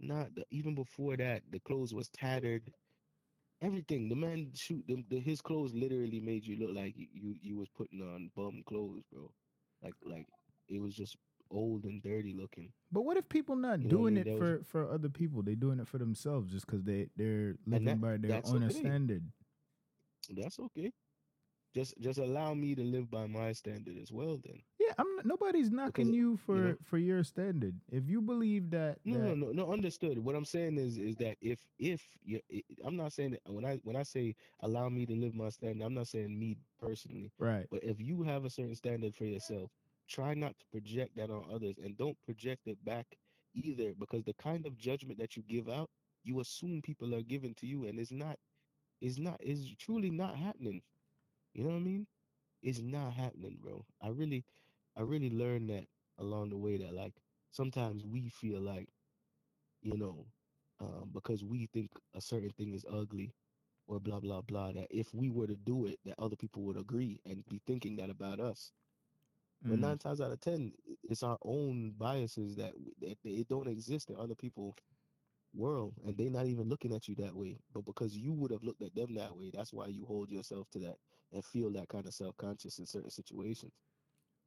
[0.00, 2.72] Not the, even before that, the clothes was tattered.
[3.60, 4.08] Everything.
[4.08, 7.68] The man shoot the, the his clothes literally made you look like you, you was
[7.76, 9.32] putting on bum clothes, bro.
[9.82, 10.26] Like like
[10.68, 11.16] it was just
[11.50, 12.72] old and dirty looking.
[12.92, 14.26] But what if people not You what I doing mean?
[14.28, 15.42] it for was- for other people?
[15.42, 18.74] They doing it for themselves just because they they're living that- by their own okay.
[18.78, 19.24] standard.
[20.30, 20.92] That's okay.
[21.74, 24.60] Just just allow me to live by my standard as well then.
[24.80, 27.74] Yeah, I'm not, nobody's knocking Because, you for know- for your standard.
[27.92, 29.72] If you believe that, No, that no, no, no.
[29.72, 30.18] Understood.
[30.18, 32.40] What I'm saying is, is that if, if you,
[32.84, 35.84] I'm not saying that when I, when I say allow me to live my standard,
[35.84, 37.30] I'm not saying me personally.
[37.38, 39.70] right, But if you have a certain standard for yourself,
[40.08, 43.06] try not to project that on others, and don't project it back
[43.54, 45.90] either, because the kind of judgment that you give out,
[46.24, 48.36] you assume people are giving to you, and it's not,
[49.02, 50.80] it's not, it's truly not happening.
[51.58, 52.08] You know what I mean?
[52.62, 53.86] It's not happening, bro.
[54.02, 54.46] I really,
[54.96, 55.88] I really learned that
[56.18, 57.14] along the way that like
[57.50, 58.90] sometimes we feel like,
[59.82, 60.28] you know,
[60.80, 63.34] um, because we think a certain thing is ugly
[63.86, 66.78] or blah blah blah, that if we were to do it, that other people would
[66.78, 68.72] agree and be thinking that about us.
[69.68, 69.80] But Mm.
[69.80, 70.74] nine times out of ten,
[71.08, 74.76] it's our own biases that, that they don't exist in other people
[75.54, 78.64] world and they're not even looking at you that way but because you would have
[78.64, 80.98] looked at them that way that's why you hold yourself to that
[81.32, 83.72] and feel that kind of self-conscious in certain situations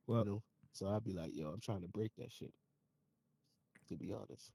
[0.08, 2.54] Well, you know so i'd be like yo i'm trying to break that shit
[3.88, 4.52] to be honest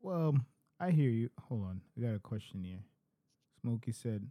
[0.00, 0.36] well,
[0.80, 1.30] I hear you.
[1.42, 2.82] Hold on, I got a question here.
[3.60, 4.28] Smokey said,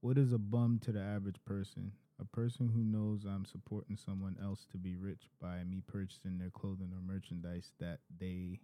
[0.00, 1.92] "What is a bum to the average person?
[2.18, 6.50] A person who knows I'm supporting someone else to be rich by me purchasing their
[6.50, 8.60] clothing or merchandise that they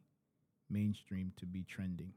[0.69, 2.13] mainstream to be trending."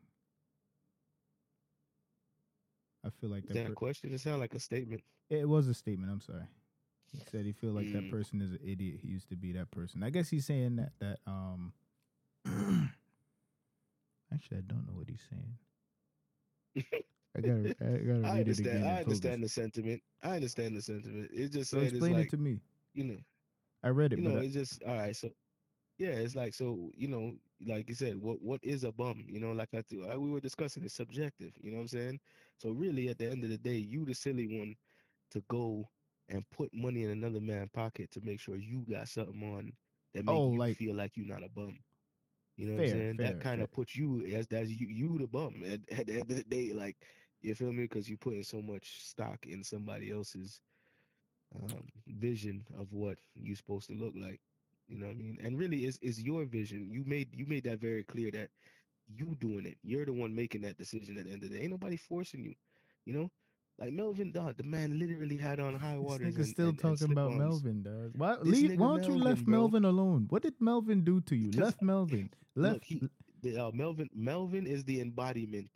[3.06, 3.56] I feel like that.
[3.56, 6.12] that per- question it sounds like a statement It was a statement.
[6.12, 6.48] I'm sorry.
[7.12, 8.10] He said he feel like that Mm.
[8.10, 9.00] person is an idiot.
[9.02, 10.04] He used to be that person.
[10.04, 11.74] I guess he's saying that that um.
[14.34, 15.58] actually, I don't know what he's saying.
[17.38, 18.82] I gotta, I gotta i read it again.
[18.82, 19.34] understand i and focus.
[19.34, 22.62] understand the sentiment i understand the sentiment it just So explain like it to me.
[22.94, 23.18] you know
[23.84, 25.30] I read it, you know I- it's just all right so
[25.98, 27.34] yeah it's like so you know
[27.68, 29.26] like you said what what is a bum?
[29.28, 32.20] You know like i I, we were discussing it's subjective you know what i'm saying?
[32.58, 34.76] So really at the end of the day you the silly one
[35.32, 35.90] to go
[36.30, 39.74] and put money in another man's pocket to make sure you got something on
[40.14, 41.80] that make Oh, you like- feel like you're not a bum.
[42.56, 43.18] You know what i'm saying?
[43.18, 46.14] Fair, that kind of puts you as that's you you the bum at, at the
[46.20, 46.98] end of the day like
[47.42, 47.84] you feel me?
[47.84, 50.62] Because you putting so much stock in somebody else's
[51.56, 54.42] um, vision of what you're supposed to look like.
[54.94, 55.40] You know what I mean?
[55.44, 56.88] And really, it's, it's your vision.
[56.92, 58.50] You made you made that very clear that
[59.08, 59.78] you doing it.
[59.82, 61.64] You're the one making that decision at the end of the day.
[61.64, 62.54] Ain't nobody forcing you.
[63.06, 63.32] You know,
[63.80, 66.28] like Melvin Dodd, the man literally had on high this waters.
[66.28, 67.64] nigga's and, still and, and talking about slip-ons.
[67.64, 68.12] Melvin, dog.
[68.16, 69.58] Why, leave, why don't you Melvin, left bro.
[69.58, 70.28] Melvin alone?
[70.30, 71.52] What did Melvin do to you?
[71.60, 72.30] Left Melvin.
[72.56, 72.76] Left.
[72.76, 73.10] Look, he,
[73.42, 75.72] the, uh, Melvin Melvin is the embodiment,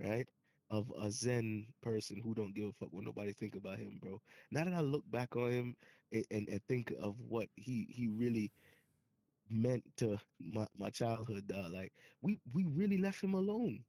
[0.00, 0.26] right,
[0.70, 4.18] of a Zen person who don't give a fuck what nobody think about him, bro.
[4.50, 5.76] Now that I look back on him
[6.10, 8.50] and, and, and think of what he he really
[9.52, 11.92] meant to my, my childhood, dog, like
[12.22, 13.80] we we really left him alone.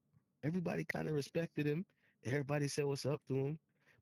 [0.43, 1.85] Everybody kind of respected him.
[2.25, 3.59] Everybody said what's up to him.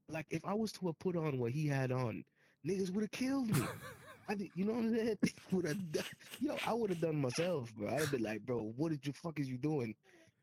[0.10, 2.24] Like if I was to have put on what he had on,
[2.68, 3.64] niggas would have killed me.
[4.30, 5.18] I did, you know what I'm saying?
[5.52, 6.04] would have done,
[6.40, 7.90] you know, I would have done myself, bro.
[7.90, 9.96] I'd have been like, bro, what did you fuck is you doing?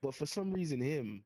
[0.03, 1.25] But for some reason, him,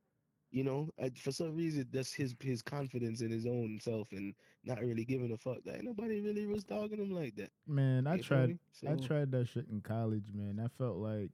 [0.53, 4.35] you know, uh, for some reason, that's his his confidence in his own self and
[4.65, 5.65] not really giving a fuck.
[5.65, 7.51] That nobody really was dogging him like that.
[7.67, 8.49] man, I You tried.
[8.51, 8.59] me?
[8.89, 10.61] I tried that shit in college, man.
[10.65, 11.31] I felt like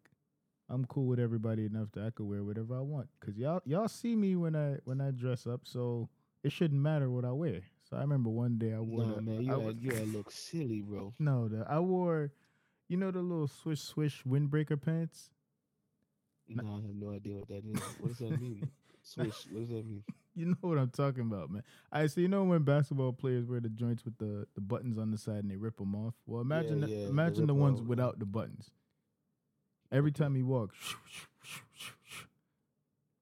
[0.70, 3.08] I'm cool with everybody enough that I could wear whatever I want.
[3.20, 6.08] Cause y'all y'all see me when I when I dress up, so
[6.44, 7.62] it shouldn't matter what I wear.
[7.90, 10.08] So I remember one day I wore Nah, man, you I had, was- you had
[10.14, 11.12] look silly, bro.
[11.18, 12.30] no, the, I wore,
[12.88, 15.30] you know, the little swish swish windbreaker pants.
[16.48, 17.80] No, I have no idea what that is.
[17.98, 18.70] What does that mean?
[19.08, 19.46] Swish.
[19.50, 20.04] What does that mean?
[20.34, 21.64] You know what I'm talking about, man.
[21.90, 25.10] I so you know when basketball players wear the joints with the, the buttons on
[25.10, 26.14] the side and they rip them off.
[26.26, 27.88] Well, imagine the- yeah, imagine the ones off, yeah.
[27.88, 28.70] without the buttons.
[29.90, 30.76] Every time he walks.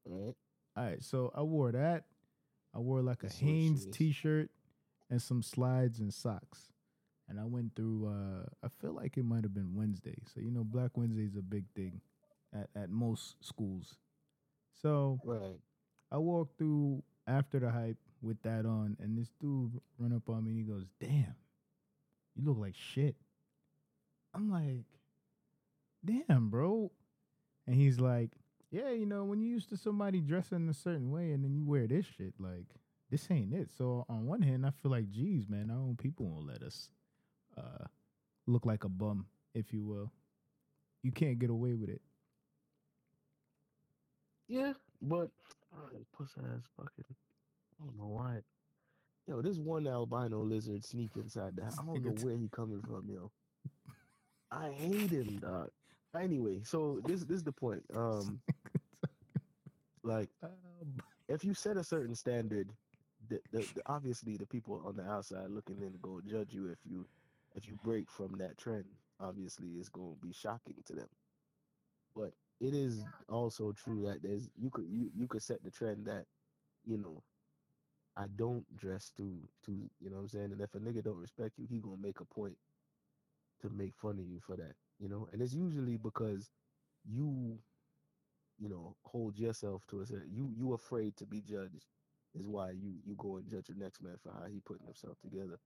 [0.04, 0.34] All right.
[0.76, 2.04] All right, so I wore that.
[2.74, 4.50] I wore like a That's Hanes t-shirt
[5.08, 6.68] and some slides and socks.
[7.30, 10.16] And I went through uh I feel like it might have been Wednesday.
[10.34, 12.02] So you know Black Wednesday is a big thing
[12.54, 13.96] at, at most schools.
[14.82, 15.56] So Right.
[16.10, 20.44] I walked through after the hype with that on, and this dude run up on
[20.44, 21.34] me and he goes, "Damn,
[22.34, 23.16] you look like shit."
[24.34, 24.86] I'm like,
[26.04, 26.90] "Damn, bro,"
[27.66, 28.30] and he's like,
[28.70, 31.64] "Yeah, you know, when you used to somebody dressing a certain way and then you
[31.64, 32.66] wear this shit, like
[33.10, 36.26] this ain't it." So on one hand, I feel like, "Geez, man, our own people
[36.26, 36.90] won't let us
[37.56, 37.86] uh,
[38.46, 40.12] look like a bum, if you will.
[41.02, 42.02] You can't get away with it."
[44.48, 45.30] Yeah, but
[45.76, 47.04] oh, this puss ass fucking.
[47.08, 48.40] I don't know why.
[49.26, 51.78] Yo, this one albino lizard sneak inside the house.
[51.80, 53.30] I don't know where he coming from, yo.
[54.50, 55.70] I hate him, dog.
[56.18, 57.82] Anyway, so this this is the point.
[57.94, 58.40] Um,
[60.02, 60.28] like
[61.28, 62.70] if you set a certain standard,
[63.28, 66.78] the, the, the obviously the people on the outside looking in go judge you if
[66.84, 67.06] you
[67.54, 68.84] if you break from that trend.
[69.18, 71.08] Obviously, it's going to be shocking to them.
[72.14, 76.06] But it is also true that there's you could you, you could set the trend
[76.06, 76.26] that
[76.84, 77.22] you know
[78.16, 80.52] I don't dress to too you know what I'm saying?
[80.52, 82.56] And if a nigga don't respect you he gonna make a point
[83.62, 85.28] to make fun of you for that you know?
[85.32, 86.50] And it's usually because
[87.04, 87.58] you
[88.58, 91.86] you know hold yourself to a certain you you afraid to be judged
[92.34, 95.18] is why you you go and judge your next man for how he putting himself
[95.20, 95.58] together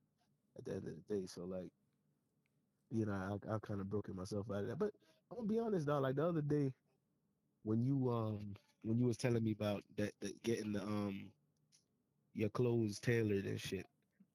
[0.58, 1.26] at the end of the day.
[1.26, 1.70] So like
[2.90, 3.12] you know
[3.48, 4.92] I I kind of broken myself out of that but
[5.30, 6.02] I'm gonna be honest, dog.
[6.02, 6.74] Like the other day,
[7.62, 11.34] when you um when you was telling me about that, that getting the um
[12.34, 13.86] your clothes tailored and shit,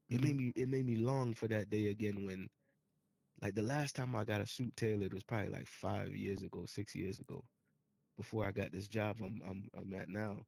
[0.10, 0.36] it Mm-hmm.
[0.36, 2.50] made me it made me long for that day again when
[3.42, 6.66] like the last time I got a suit tailored was probably like five years ago,
[6.68, 7.46] six years ago,
[8.18, 10.46] before I got this job I'm I'm I'm at now.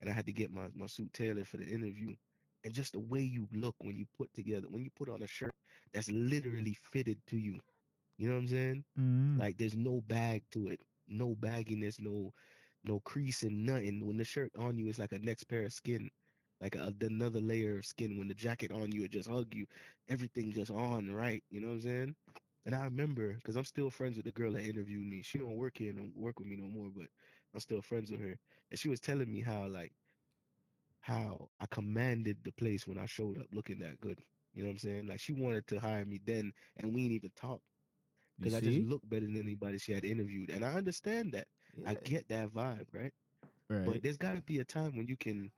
[0.00, 2.16] And I had to get my, my suit tailored for the interview.
[2.64, 5.26] And just the way you look when you put together when you put on a
[5.28, 5.54] shirt
[5.92, 7.60] that's literally fitted to you.
[8.18, 8.84] You know what I'm saying?
[8.98, 9.38] Mm.
[9.38, 12.32] Like there's no bag to it, no bagginess, no
[12.84, 14.06] no crease and nothing.
[14.06, 16.10] When the shirt on you is like a next pair of skin,
[16.60, 18.18] like a, another layer of skin.
[18.18, 19.66] When the jacket on you, it just hug you.
[20.08, 21.42] Everything just on right.
[21.50, 22.16] You know what I'm saying?
[22.66, 25.22] And I remember because I'm still friends with the girl that interviewed me.
[25.22, 27.06] She don't work here, don't work with me no more, but
[27.54, 28.38] I'm still friends with her.
[28.70, 29.92] And she was telling me how like
[31.00, 34.20] how I commanded the place when I showed up looking that good.
[34.54, 35.06] You know what I'm saying?
[35.06, 37.77] Like she wanted to hire me then, and we ain't even talk You
[38.40, 41.46] because I just look better than anybody she had interviewed, and I understand that.
[41.84, 43.12] I get that vibe, right?
[43.68, 43.84] right.
[43.84, 45.52] But there's got to be a time when you can,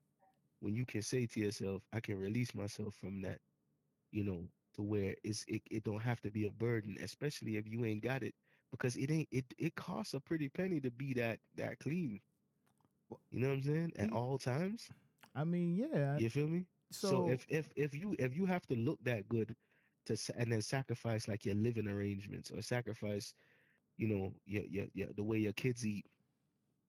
[0.61, 3.39] when you can say to yourself, I can release myself from that,
[4.13, 7.69] you know, to where it's it, it don't have to be a burden, especially if
[7.69, 8.35] you ain't got it,
[8.71, 12.21] because it ain't it it costs a pretty penny to be that that clean.
[13.31, 13.93] You know what I'm saying?
[13.97, 14.91] At all times,
[15.35, 16.21] I mean, yeah.
[16.21, 16.67] you feel me?
[16.91, 19.57] So, So, if if if you if you have to look that good,
[20.07, 23.35] to and then sacrifice like your living arrangements or sacrifice,
[23.97, 26.07] you know, your your, your the way your kids eat.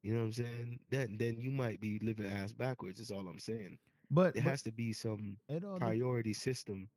[0.03, 0.79] You know what I'm saying?
[0.89, 2.99] Then then you might be living ass backwards.
[2.99, 3.77] Is all I'm saying.
[4.09, 6.89] but, it but has to be some it all de- priority system,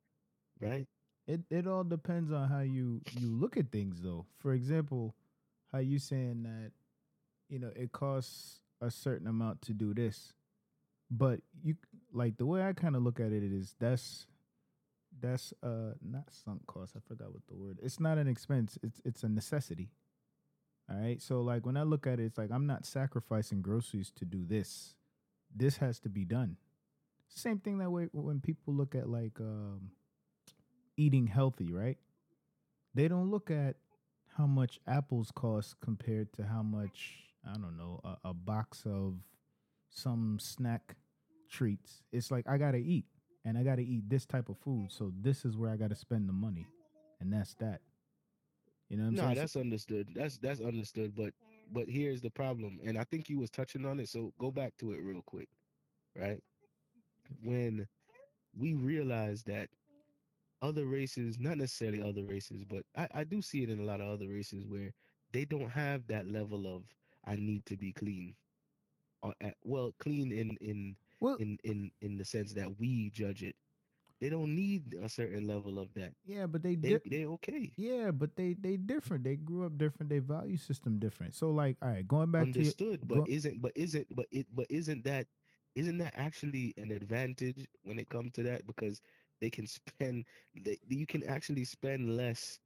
[0.59, 0.87] right?
[1.27, 5.15] it it all depends on how you you look at things though for example
[5.71, 6.71] how you saying that
[7.49, 10.33] you know it costs a certain amount to do this
[11.09, 11.75] but you
[12.13, 14.27] like the way i kind of look at it is that's
[15.21, 19.01] that's uh not sunk cost i forgot what the word it's not an expense it's
[19.05, 19.89] it's a necessity
[20.89, 24.11] all right so like when i look at it it's like i'm not sacrificing groceries
[24.11, 24.95] to do this
[25.55, 26.57] this has to be done
[27.29, 29.91] same thing that way when people look at like um
[30.97, 31.97] eating healthy, right?
[32.93, 33.75] They don't look at
[34.37, 39.15] how much apples cost compared to how much I don't know a, a box of
[39.89, 40.95] some snack
[41.49, 42.03] treats.
[42.11, 43.05] It's like I gotta eat,
[43.45, 46.27] and I gotta eat this type of food, so this is where I gotta spend
[46.29, 46.67] the money,
[47.21, 47.81] and that's that.
[48.89, 49.35] You know what I'm No, saying?
[49.35, 50.09] So- that's understood.
[50.15, 51.15] That's that's understood.
[51.15, 51.33] But
[51.71, 54.09] but here's the problem, and I think you was touching on it.
[54.09, 55.49] So go back to it real quick,
[56.15, 56.41] right?
[57.43, 57.87] When
[58.57, 59.69] we realize that
[60.61, 64.01] other races, not necessarily other races, but I, I do see it in a lot
[64.01, 64.91] of other races where
[65.31, 66.83] they don't have that level of
[67.25, 68.35] I need to be clean.
[69.21, 70.95] Or at, well, clean in in
[71.25, 73.55] well, in in in the sense that we judge it.
[74.21, 76.13] They don't need a certain level of that.
[76.25, 77.73] yeah, but they They di- they okay.
[77.77, 79.23] yeah, but they they different.
[79.23, 80.09] They grew up different.
[80.09, 81.35] They value system different.
[81.35, 84.25] So like, all right, going back to your, Understood, but go- isn't but isn't but
[84.31, 85.27] it but isn't that
[85.75, 89.01] isn't that actually an advantage when it comes to that because
[89.41, 92.59] they can spend they, you can actually spend less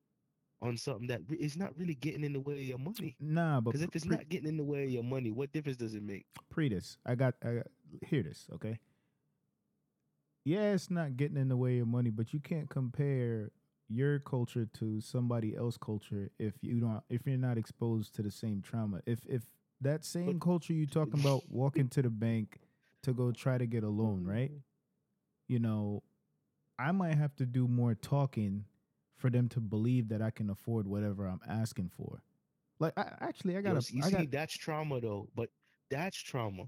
[0.61, 3.17] on something that re- is not really getting in the way of your money.
[3.19, 5.51] nah, but Because if it's pre- not getting in the way of your money, what
[5.51, 6.25] difference does it make?
[6.49, 6.97] pre this.
[7.05, 7.67] I got, I got
[8.05, 8.79] hear this, okay?
[10.45, 13.51] Yeah, it's not getting in the way of money, but you can't compare
[13.89, 18.31] your culture to somebody else culture if you don't if you're not exposed to the
[18.31, 19.01] same trauma.
[19.05, 19.43] If if
[19.81, 22.59] that same culture you're talking about walking to the bank
[23.03, 24.29] to go try to get a loan, mm-hmm.
[24.29, 24.51] right?
[25.47, 26.03] You know,
[26.77, 28.65] I might have to do more talking
[29.17, 32.21] for them to believe that I can afford whatever I'm asking for.
[32.79, 35.27] Like I actually I got a you I see, got that's trauma though.
[35.35, 35.49] But
[35.89, 36.65] that's trauma.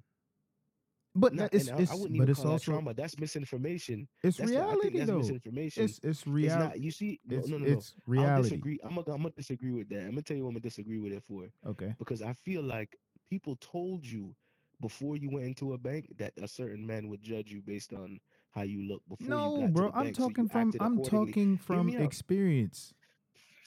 [1.13, 2.93] But Not, it's, it's I wouldn't but even it's call that also trauma.
[2.93, 4.07] That's misinformation.
[4.23, 5.17] It's That's reality that's though.
[5.17, 5.83] misinformation.
[5.83, 6.79] It's it's reality.
[6.79, 7.71] You see, no, it's no, no, no.
[7.73, 8.43] it's reality.
[8.49, 8.79] disagree.
[8.83, 10.01] I'm gonna, I'm gonna disagree with that.
[10.03, 11.49] I'm gonna tell you what I'm gonna disagree with it for.
[11.67, 11.93] Okay.
[11.99, 12.97] because I feel like
[13.29, 14.33] people told you
[14.79, 18.19] before you went into a bank that a certain man would judge you based on
[18.51, 19.87] how you look before you No, bro.
[19.87, 22.93] to the I'm bank, so talking from I'm talking from experience.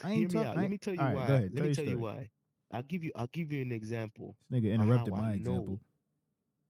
[0.02, 0.60] I ain't talking.
[0.60, 1.24] Let me tell you right, why.
[1.24, 1.50] Ahead.
[1.52, 2.28] Let tell me tell you why.
[2.72, 3.12] I'll give you.
[3.14, 4.34] I'll give you an example.
[4.50, 5.80] This nigga interrupted I my know- example.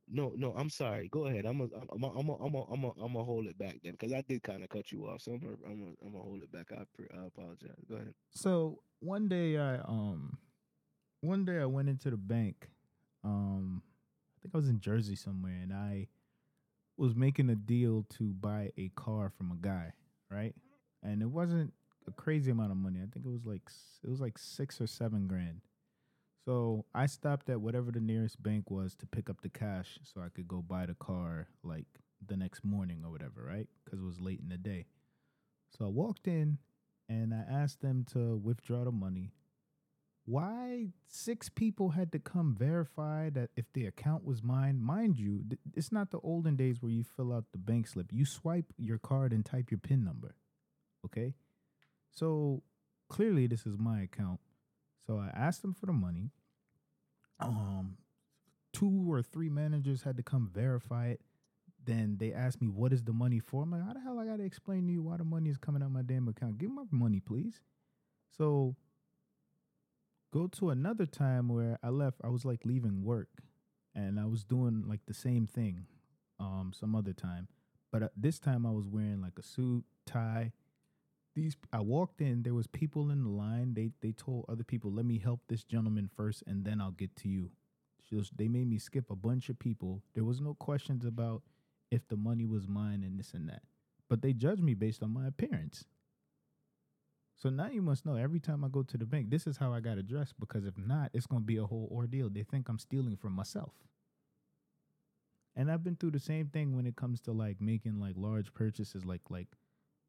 [0.08, 0.52] No, no.
[0.56, 1.08] I'm sorry.
[1.08, 1.46] Go ahead.
[1.46, 3.78] I'm a, I'm a, I'm a, I'm a, I'm a, I'm gonna hold it back
[3.82, 5.22] then because I did kind of cut you off.
[5.22, 6.66] So I'm gonna, I'm gonna, I'm gonna hold it back.
[6.72, 7.84] I, pre- I apologize.
[7.88, 8.14] Go ahead.
[8.32, 10.38] So one day I um,
[11.20, 12.68] one day I went into the bank.
[13.24, 13.82] Um,
[14.38, 16.08] I think I was in Jersey somewhere, and I
[16.96, 19.92] was making a deal to buy a car from a guy,
[20.30, 20.54] right?
[21.02, 21.72] And it wasn't
[22.06, 22.98] a crazy amount of money.
[22.98, 23.62] I think it was like
[24.02, 25.60] it was like six or seven grand.
[26.44, 30.20] So I stopped at whatever the nearest bank was to pick up the cash so
[30.20, 31.86] I could go buy the car like
[32.26, 33.68] the next morning or whatever, right?
[33.84, 34.86] Because it was late in the day.
[35.70, 36.58] So I walked in
[37.08, 39.32] and I asked them to withdraw the money.
[40.26, 44.80] why six people had to come verify that if the account was mine?
[44.80, 48.10] Mind you, th- it's not the olden days where you fill out the bank slip.
[48.12, 50.36] You swipe your card and type your PIN number.
[51.04, 51.34] Okay?
[52.10, 52.62] So
[53.10, 54.40] clearly this is my account.
[55.06, 56.30] So I asked them for the money.
[57.40, 57.96] Um
[58.72, 61.20] two or three managers had to come verify it.
[61.84, 63.62] Then they asked me, what is the money for?
[63.62, 65.82] I'm like, how the hell I gotta explain to you why the money is coming
[65.82, 66.58] out my damn account?
[66.58, 67.60] Give me my money, please.
[68.36, 68.74] So
[70.32, 73.28] go to another time where I left, I was like leaving work
[73.94, 75.86] and I was doing like the same thing
[76.40, 77.48] um some other time.
[77.92, 80.52] But uh, this time I was wearing like a suit, tie.
[81.34, 83.74] These I walked in, there was people in the line.
[83.74, 87.16] They they told other people, "Let me help this gentleman first and then I'll get
[87.16, 87.50] to you."
[88.36, 90.02] They made me skip a bunch of people.
[90.14, 91.42] There was no questions about
[91.90, 93.62] if the money was mine and this and that.
[94.08, 95.84] But they judged me based on my appearance.
[97.34, 99.72] So now you must know every time I go to the bank, this is how
[99.72, 102.30] I got to dress because if not, it's going to be a whole ordeal.
[102.30, 103.72] They think I'm stealing from myself.
[105.56, 108.54] And I've been through the same thing when it comes to like making like large
[108.54, 109.48] purchases like like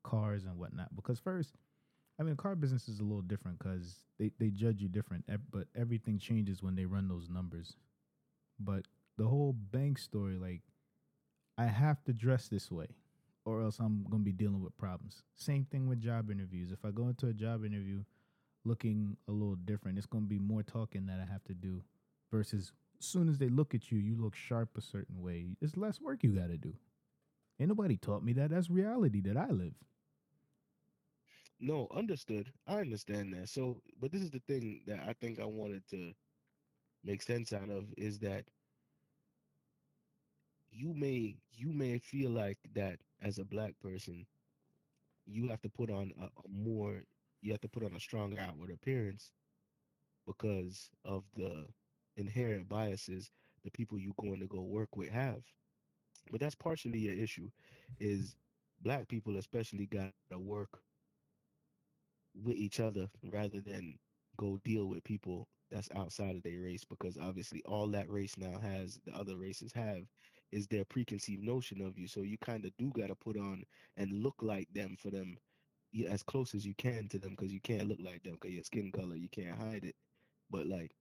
[0.05, 0.95] cars and whatnot.
[0.95, 1.55] Because first,
[2.19, 5.67] I mean, car business is a little different because they, they judge you different, but
[5.75, 7.75] everything changes when they run those numbers.
[8.59, 8.85] But
[9.17, 10.61] the whole bank story, like,
[11.57, 12.87] I have to dress this way
[13.45, 15.23] or else I'm going to be dealing with problems.
[15.35, 16.71] Same thing with job interviews.
[16.71, 18.03] If I go into a job interview
[18.63, 21.83] looking a little different, it's going to be more talking that I have to do
[22.31, 25.45] versus as soon as they look at you, you look sharp a certain way.
[25.61, 26.73] It's less work you got to do.
[27.59, 28.49] Ain't nobody taught me that.
[28.49, 29.75] That's reality that I live.
[31.59, 32.51] No, understood.
[32.67, 33.49] I understand that.
[33.49, 36.13] So, but this is the thing that I think I wanted to
[37.03, 38.45] make sense out of is that
[40.71, 44.25] you may you may feel like that as a black person
[45.25, 47.03] you have to put on a, a more
[47.41, 49.31] you have to put on a strong outward appearance
[50.27, 51.65] because of the
[52.17, 53.31] inherent biases
[53.63, 55.43] the people you're going to go work with have
[56.31, 57.49] but that's partially an issue
[57.99, 58.35] is
[58.81, 60.81] black people especially got to work
[62.43, 63.97] with each other rather than
[64.37, 68.59] go deal with people that's outside of their race because obviously all that race now
[68.59, 70.03] has the other races have
[70.51, 72.07] is their preconceived notion of you.
[72.07, 73.63] So you kind of do got to put on
[73.97, 75.37] and look like them for them
[76.09, 78.63] as close as you can to them because you can't look like them because your
[78.63, 79.95] skin color you can't hide it.
[80.49, 80.91] But like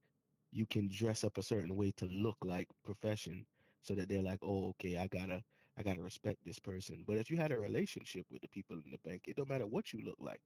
[0.53, 3.47] you can dress up a certain way to look like profession
[3.82, 5.43] so that they're like oh okay i gotta
[5.78, 7.05] i gotta respect this person.
[7.07, 9.66] But if you had a relationship with the people in the bank it don't matter
[9.66, 10.41] what you look like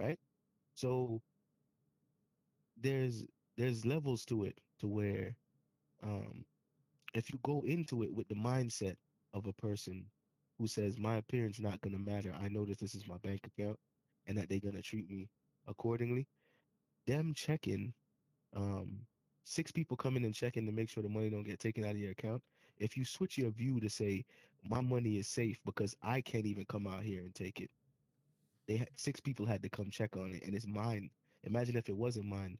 [0.00, 0.18] right?
[0.74, 1.22] So
[2.80, 3.24] there's
[3.56, 5.36] there's levels to it to where
[6.02, 6.44] um
[7.14, 8.96] if you go into it with the mindset
[9.34, 10.06] of a person
[10.58, 12.34] who says my appearance not going to matter.
[12.40, 13.78] I know that this is my bank account
[14.26, 15.28] and that they're going to treat me
[15.68, 16.26] accordingly
[17.06, 17.92] them checking
[18.56, 19.00] um
[19.44, 21.98] six people coming and checking to make sure the money don't get taken out of
[21.98, 22.42] your account
[22.78, 24.24] if you switch your view to say
[24.64, 27.70] my money is safe because i can't even come out here and take it
[28.70, 31.10] they had six people had to come check on it and it's mine
[31.44, 32.58] imagine if it wasn't mine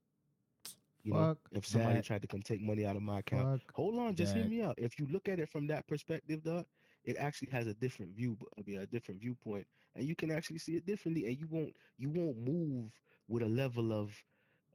[1.05, 2.03] you know, Fuck if somebody that.
[2.03, 3.51] tried to come take money out of my account.
[3.51, 4.75] Fuck Hold on, just hear me out.
[4.79, 6.67] If you look at it from that perspective, dog,
[7.05, 10.59] it actually has a different view, I mean, a different viewpoint, and you can actually
[10.59, 14.23] see it differently, and you won't you won't move with a level of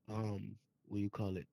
[0.09, 0.57] um
[0.88, 1.47] what do you call it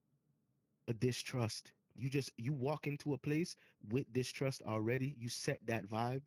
[0.87, 1.73] a distrust.
[1.95, 3.55] You just you walk into a place
[3.89, 5.15] with distrust already.
[5.19, 6.23] You set that vibe.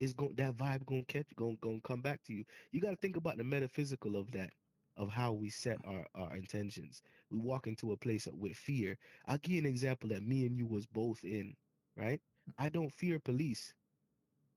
[0.00, 2.44] Is going that vibe gonna catch going gonna come back to you.
[2.72, 4.50] You got to think about the metaphysical of that,
[4.96, 7.02] of how we set our our intentions.
[7.30, 8.98] We walk into a place with fear.
[9.26, 11.56] I'll give you an example that me and you was both in.
[11.96, 12.20] Right?
[12.58, 13.74] I don't fear police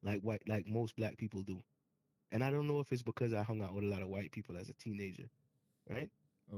[0.03, 1.63] like white like most black people do,
[2.31, 4.31] and I don't know if it's because I hung out with a lot of white
[4.31, 5.29] people as a teenager.
[5.89, 6.09] Right?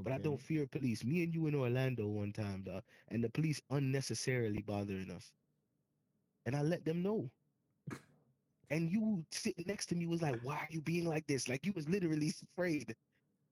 [0.04, 1.04] But I don't fear police.
[1.04, 5.32] Me and you in Orlando one time, dog, and the police unnecessarily bothering us.
[6.46, 7.30] And I let them know.
[8.72, 11.48] And you sitting next to me was like, why are you being like this?
[11.48, 12.96] Like you was literally afraid.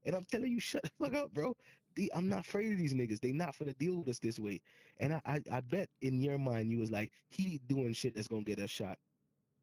[0.07, 1.57] And I'm telling you, shut the fuck up, bro.
[1.97, 3.21] The, I'm not afraid of these niggas.
[3.21, 4.61] They not finna deal with us this way.
[5.01, 8.29] And I, I, I bet in your mind you was like, he doing shit that's
[8.29, 8.99] gonna get us shot.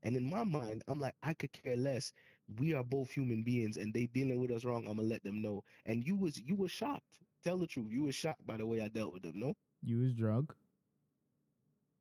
[0.04, 2.14] And in my mind, I'm like, I could care less.
[2.60, 4.88] We are both human beings, and they dealing with us wrong.
[4.88, 5.64] I'm gonna let them know.
[5.86, 7.20] And you was you was shocked.
[7.44, 7.92] Tell the truth.
[7.92, 9.40] You was shocked by the way I dealt with them.
[9.40, 10.56] No, You was drunk.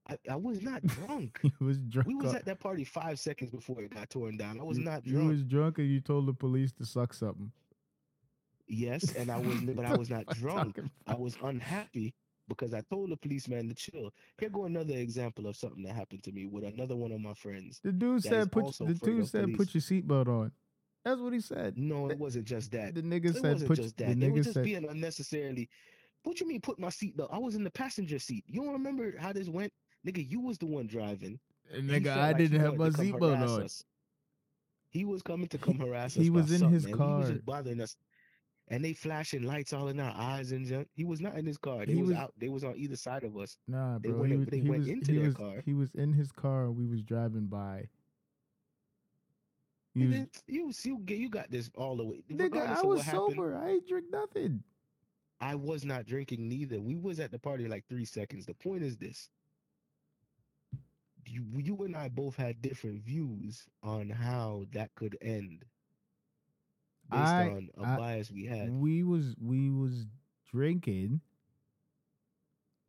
[0.09, 1.41] I, I was not drunk.
[1.43, 2.09] you was drunk.
[2.09, 4.61] we was at that party five seconds before it got torn down.
[4.61, 5.25] I was you, not drunk.
[5.25, 7.51] You was drunk and you told the police to suck something.
[8.69, 10.81] Yes, and I was, but I was not drunk.
[11.07, 12.15] I was unhappy
[12.49, 14.13] because I told the policeman to chill.
[14.39, 17.35] Here go another example of something that happened to me with another one of my
[17.35, 17.81] friends.
[17.83, 20.53] The dude said put the dude said put your seatbelt on.
[21.05, 21.79] That's what he said.
[21.79, 22.97] No, it wasn't just that.
[22.97, 24.21] The nigga It said wasn't put just the that.
[24.21, 25.69] They were nigga just said being unnecessarily.
[26.25, 27.33] What you mean put my seatbelt?
[27.33, 28.45] I was in the passenger seat.
[28.49, 29.73] You don't remember how this went?
[30.07, 31.39] Nigga, you was the one driving.
[31.75, 33.63] And nigga, I like didn't have my seatbelt on.
[33.65, 33.85] us.
[34.91, 36.23] He was coming to come harass us.
[36.23, 37.33] he was in something, his and He was car.
[37.33, 37.97] just bothering us.
[38.69, 40.89] And they flashing lights all in our eyes and junk.
[40.93, 41.87] He was not in his car.
[41.87, 42.35] They He was, was- out.
[42.39, 43.59] They was on either side of us.
[43.69, 44.21] Nah, They bro.
[44.21, 45.63] went he was, they he went was, into he their was, car.
[45.65, 46.71] he was in his car.
[46.71, 47.89] We was driving by.
[49.95, 52.23] And then you, you, you got this all the way.
[52.31, 53.57] nigga, I was happened, sober.
[53.57, 54.63] I ain't drink nothing.
[55.41, 56.81] I was not drinking neither.
[56.81, 58.45] We was at the party like three seconds.
[58.47, 59.31] The point is this.
[61.27, 65.65] You, you and I both had different views on how that could end
[67.11, 68.71] based I- on a I- bias we had.
[68.71, 70.07] We was we was
[70.51, 71.21] drinking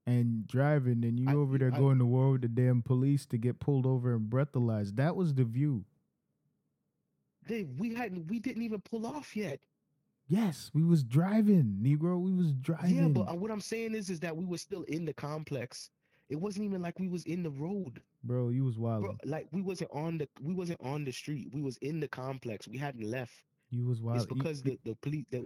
[0.05, 3.37] and driving, and you I- over there going to war with the damn police to
[3.37, 4.95] get pulled over and breathalyzed.
[4.95, 5.83] That was the view.
[7.47, 9.59] They, we hadn't we didn't even pull off yet.
[10.29, 12.19] Yes, we was driving, Negro.
[12.19, 12.95] We was driving.
[12.95, 15.89] Yeah, but uh, what I'm saying is is that we were still in the complex.
[16.29, 18.01] It wasn't even like we was in the road.
[18.27, 19.03] Bro, you was wild.
[19.03, 21.49] Bro, like we wasn't on the we wasn't on the street.
[21.53, 22.67] We was in the complex.
[22.67, 23.33] We hadn't left.
[23.69, 24.17] You was wild.
[24.17, 25.45] It's because the, the police the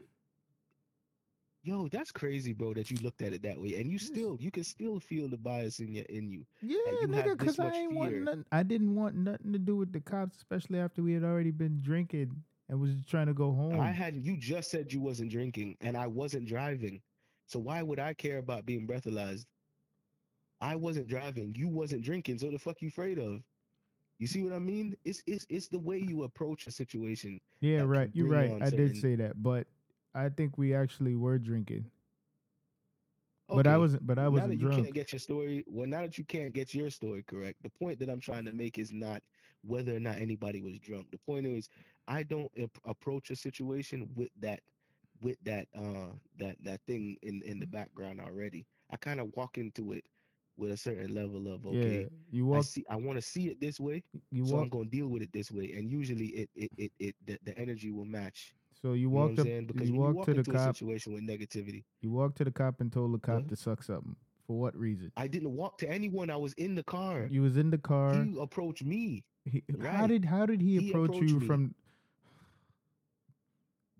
[1.64, 3.76] Yo, that's crazy, bro, that you looked at it that way.
[3.76, 6.44] And you still you can still feel the bias in your in you.
[6.62, 8.46] Yeah, you nigga, because I ain't want nothing.
[8.52, 11.80] I didn't want nothing to do with the cops, especially after we had already been
[11.84, 12.32] drinking
[12.68, 13.80] and was trying to go home.
[13.80, 14.26] I hadn't.
[14.26, 17.00] you just said you wasn't drinking and I wasn't driving.
[17.46, 19.46] So why would I care about being breathalyzed?
[20.62, 21.54] I wasn't driving.
[21.58, 22.38] You wasn't drinking.
[22.40, 23.42] So the fuck you afraid of?
[24.20, 24.96] You see what I mean?
[25.04, 27.40] It's it's it's the way you approach a situation.
[27.60, 28.10] yeah, right.
[28.14, 28.62] You're right.
[28.62, 29.68] I did say that, but
[30.14, 31.86] I think we actually were drinking.
[33.50, 34.06] But I wasn't.
[34.06, 34.84] But I now that wasn't you drunk.
[34.84, 38.00] can't get your story, well, now that you can't get your story correct, the point
[38.00, 39.22] that I'm trying to make is not
[39.64, 41.12] whether or not anybody was drunk.
[41.12, 41.70] The point is,
[42.08, 44.62] I don't ap- approach a situation with that,
[45.22, 48.66] with that, uh, that that thing in in the background already.
[48.92, 50.06] I kind of walk into it
[50.58, 52.02] with a certain level of okay.
[52.02, 52.66] Yeah, you I walk.
[52.66, 52.86] see.
[52.90, 55.32] I want to see it this way, You so I'm going to deal with it
[55.34, 55.74] this way.
[55.76, 58.54] And usually, it it it, it the, the energy will match.
[58.82, 59.48] So you You know walked up.
[59.68, 60.76] Because You when you walked walk to the cop.
[60.76, 63.50] situation with negativity, You walked to the cop and told the cop Huh?
[63.50, 64.16] to suck something.
[64.48, 65.12] For what reason?
[65.16, 66.30] I didn't walk to anyone.
[66.30, 67.28] I was in the car.
[67.32, 68.14] You was in the car.
[68.14, 69.24] He approached me.
[69.46, 71.48] He, How did how did he, He approach you me.
[71.48, 71.76] from?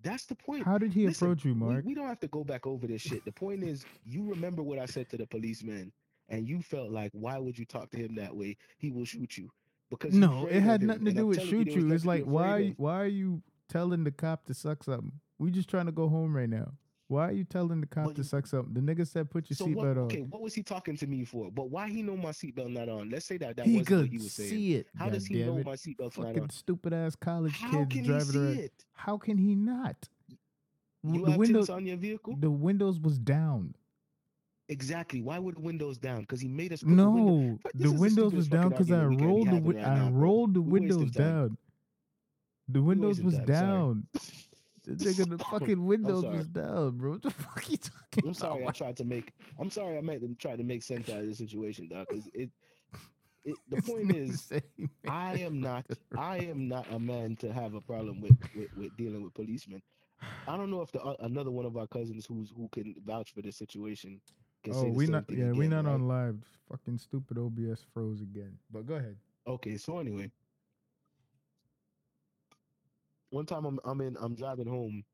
[0.02, 0.64] That's the point.
[0.64, 1.84] How did he Listen, approach you, We, Mark?
[1.84, 3.24] we don't have to go back over this shit.
[3.24, 5.92] The point is, you remember what I said to the policeman,
[6.28, 8.56] and you felt like, why would you talk to him that way?
[8.78, 9.50] He will shoot you.
[9.90, 11.92] Because No, it had nothing to do with shoot was you.
[11.92, 12.78] It's like why afraid of.
[12.78, 15.12] why are you telling the cop to suck something?
[15.38, 16.72] We just trying to go home right now.
[17.08, 18.72] Why are you telling the cop But to you- suck something?
[18.72, 20.04] The nigga said put your So seatbelt on.
[20.04, 21.50] Okay, what was he talking to me for?
[21.50, 23.10] But why he know my seatbelt not on?
[23.10, 24.48] Let's say that that he wasn't what he was saying.
[24.48, 24.86] see it.
[24.96, 26.50] How does he know my seatbelt's not Fucking on?
[26.50, 28.58] stupid ass college How kids can he driving see around.
[28.60, 28.72] it?
[28.94, 30.08] How can he not?
[31.02, 32.36] You the have window, tints on your vehicle?
[32.40, 33.74] the windows was down.
[34.72, 35.20] Exactly.
[35.20, 36.20] Why were the windows down?
[36.20, 37.32] Because he made us put the window.
[37.32, 39.46] No, the this is the windows was down because I argument we can't be rolled
[39.46, 41.58] the wi- I rolled the windows down.
[42.68, 44.06] The windows was time, down.
[44.84, 47.12] The nigga, the fucking windows was down, bro.
[47.12, 50.22] What the fuck you talking I'm sorry I tried to make I'm sorry I made
[50.22, 52.06] them try to make sense out of the situation, dog.
[52.08, 52.50] Because it,
[53.44, 54.50] it the This point is
[55.08, 58.96] I am not I am not a man to have a problem with with, with
[58.96, 59.82] dealing with policemen.
[60.48, 63.32] I don't know if the uh, another one of our cousins who's who can vouch
[63.32, 64.20] for this situation
[64.70, 65.94] Oh, we not yeah, we again, not right?
[65.94, 66.44] on live.
[66.68, 68.58] Fucking stupid OBS froze again.
[68.70, 69.16] But go ahead.
[69.46, 70.30] Okay, so anyway,
[73.30, 75.04] one time I'm I'm in I'm driving home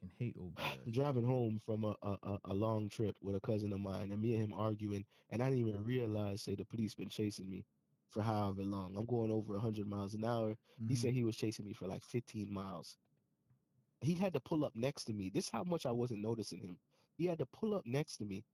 [0.00, 0.92] Fucking hate OBS.
[0.92, 4.34] driving home from a, a, a- long trip with a cousin of mine, and me
[4.34, 7.64] and him arguing, and I didn't even realize, say, the police been chasing me
[8.08, 8.96] for however long.
[8.96, 10.56] I'm going over 100 miles an hour.
[10.86, 10.96] He Mhm.
[10.96, 12.98] said he was chasing me for like 15 miles.
[14.00, 15.30] He had to pull up next to me.
[15.30, 16.78] This is how much I wasn't noticing him.
[17.16, 18.44] He had to pull up next to me,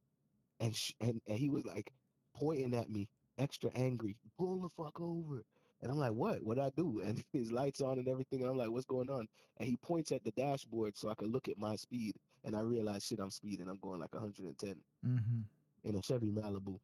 [0.63, 1.93] and sh- and, and he was like
[2.35, 3.09] pointing at me,
[3.39, 4.17] extra angry.
[4.39, 5.45] Pull the fuck over.
[5.83, 6.43] And I'm like, what?
[6.45, 7.01] What do I do?
[7.05, 8.41] And his lights on and everything.
[8.43, 9.27] And I'm like, what's going on?
[9.59, 12.15] And he points at the dashboard so I can look at my speed.
[12.45, 13.69] And I realize, shit, I'm speeding.
[13.69, 15.45] I'm going like 110 Mhm.
[15.85, 16.79] in a Chevy Malibu.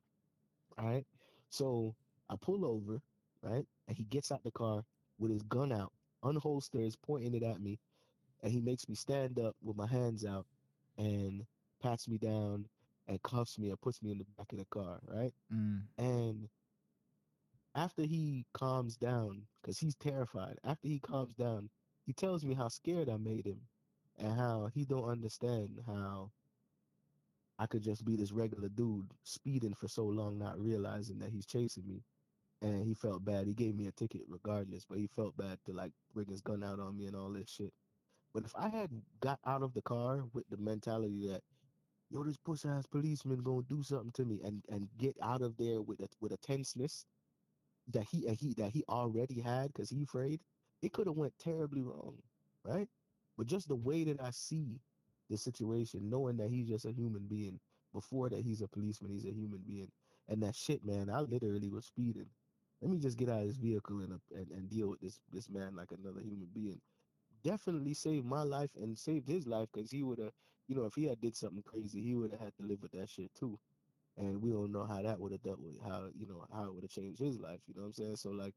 [0.76, 1.06] All right.
[1.50, 1.94] So
[2.28, 3.00] I pull over,
[3.42, 3.66] right?
[3.86, 4.84] And he gets out the car
[5.18, 5.92] with his gun out,
[6.24, 7.78] unholsters, pointing it at me.
[8.42, 10.46] And he makes me stand up with my hands out
[10.96, 11.46] and
[11.80, 12.66] pats me down
[13.08, 15.32] and cuffs me and puts me in the back of the car, right?
[15.52, 15.82] Mm.
[15.96, 16.48] And
[17.74, 21.70] after he calms down, because he's terrified, after he calms down,
[22.06, 23.60] he tells me how scared I made him
[24.18, 26.30] and how he don't understand how
[27.58, 31.46] I could just be this regular dude speeding for so long, not realizing that he's
[31.46, 32.02] chasing me.
[32.60, 33.46] And he felt bad.
[33.46, 36.64] He gave me a ticket regardless, but he felt bad to like bring his gun
[36.64, 37.72] out on me and all this shit.
[38.34, 38.90] But if I had
[39.20, 41.42] got out of the car with the mentality that
[42.10, 45.56] yo, this puss ass policeman gonna do something to me and and get out of
[45.56, 47.06] there with a with a tenseness
[47.88, 50.40] that he he that he already had because he afraid,
[50.82, 52.16] it could have went terribly wrong,
[52.64, 52.88] right?
[53.36, 54.80] But just the way that I see
[55.30, 57.60] the situation, knowing that he's just a human being,
[57.92, 59.90] before that he's a policeman, he's a human being,
[60.28, 62.26] and that shit, man, I literally was speeding.
[62.82, 65.48] Let me just get out of this vehicle and and, and deal with this this
[65.50, 66.80] man like another human being.
[67.44, 70.32] Definitely saved my life and saved his life because he would have,
[70.68, 72.92] you know, if he had did something crazy, he would have had to live with
[72.92, 73.58] that shit too
[74.18, 76.74] and we don't know how that would have dealt with how you know how it
[76.74, 77.60] would have changed his life.
[77.68, 78.16] You know what I'm saying?
[78.16, 78.54] So like,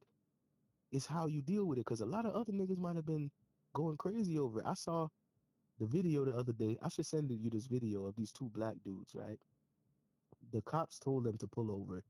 [0.92, 1.86] it's how you deal with it.
[1.86, 3.32] Because a lot of other niggas might have been
[3.74, 4.66] going crazy over it.
[4.68, 5.10] I saw
[5.80, 6.78] the video the other day.
[6.84, 9.16] I should send you this video of these two black dudes.
[9.16, 9.40] Right?
[10.52, 12.04] The cops told them to pull over.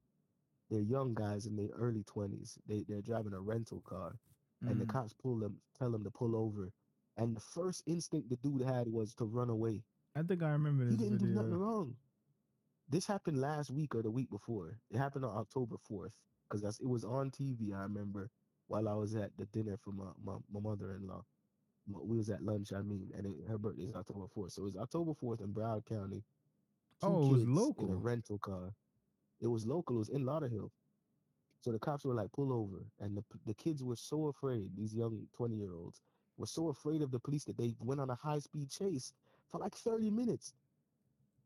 [0.69, 2.57] They're young guys in their early 20s.
[2.67, 4.19] They they're driving a rental car,
[4.67, 4.89] and the Mm.
[4.89, 6.71] cops pull them, tell them to pull over.
[7.17, 9.83] And the first instinct the dude had was to run away.
[10.15, 11.59] I think I remember He this didn't do nothing video.
[11.59, 11.95] wrong.
[12.89, 14.79] This happened last week or the week before.
[14.91, 16.11] It happened on October 4th
[16.47, 17.73] because that's it was on TV.
[17.75, 18.29] I remember
[18.67, 21.23] while I was at the dinner for my my, my mother-in-law.
[21.87, 24.53] We was at lunch, I mean, and it, her birthday is October 4th.
[24.53, 26.23] So it was October 4th in Broward County.
[27.01, 27.95] Two Oh, it was kids in a local.
[27.95, 28.73] rental car.
[29.41, 29.97] It was local.
[29.97, 30.71] It was in Lauderhill.
[31.61, 32.85] So the cops were like, pull over.
[32.99, 36.01] And the, the kids were so afraid, these young 20 year olds
[36.37, 39.13] were so afraid of the police that they went on a high speed chase
[39.51, 40.53] for like 30 minutes.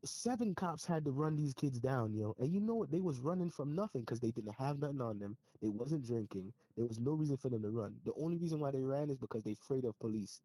[0.04, 2.36] Seven cops had to run these kids down, yo.
[2.38, 2.92] And you know what?
[2.92, 5.36] They was running from nothing because they didn't have nothing on them.
[5.62, 6.52] They wasn't drinking.
[6.76, 7.96] There was no reason for them to run.
[8.04, 10.40] The only reason why they ran is because they afraid of police.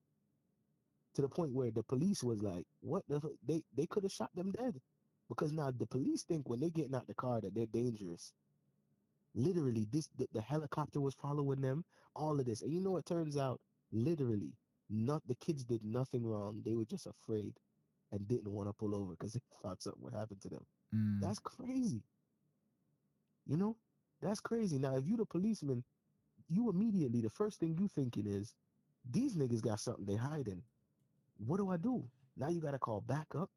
[1.16, 4.32] To the point where the police was like, what the they they could have shot
[4.36, 4.82] them dead.
[5.30, 8.34] Because now the police think when they getting out the car that they're dangerous
[9.36, 11.86] literally this the, the helicopter was following them
[12.16, 13.62] all of this and you know it turns out
[13.94, 14.54] literally
[14.92, 17.54] not the kids did nothing wrong they were just afraid
[18.12, 21.20] and didn't want to pull over because they thought something would happen to them Mm.
[21.22, 22.04] that's crazy
[23.46, 23.78] you know
[24.22, 25.84] that's crazy now if you're the policeman
[26.50, 28.54] you immediately the first thing you thinking is
[29.10, 30.64] these niggas got something they hiding
[31.46, 32.04] what do i do
[32.38, 33.50] now you gotta call backup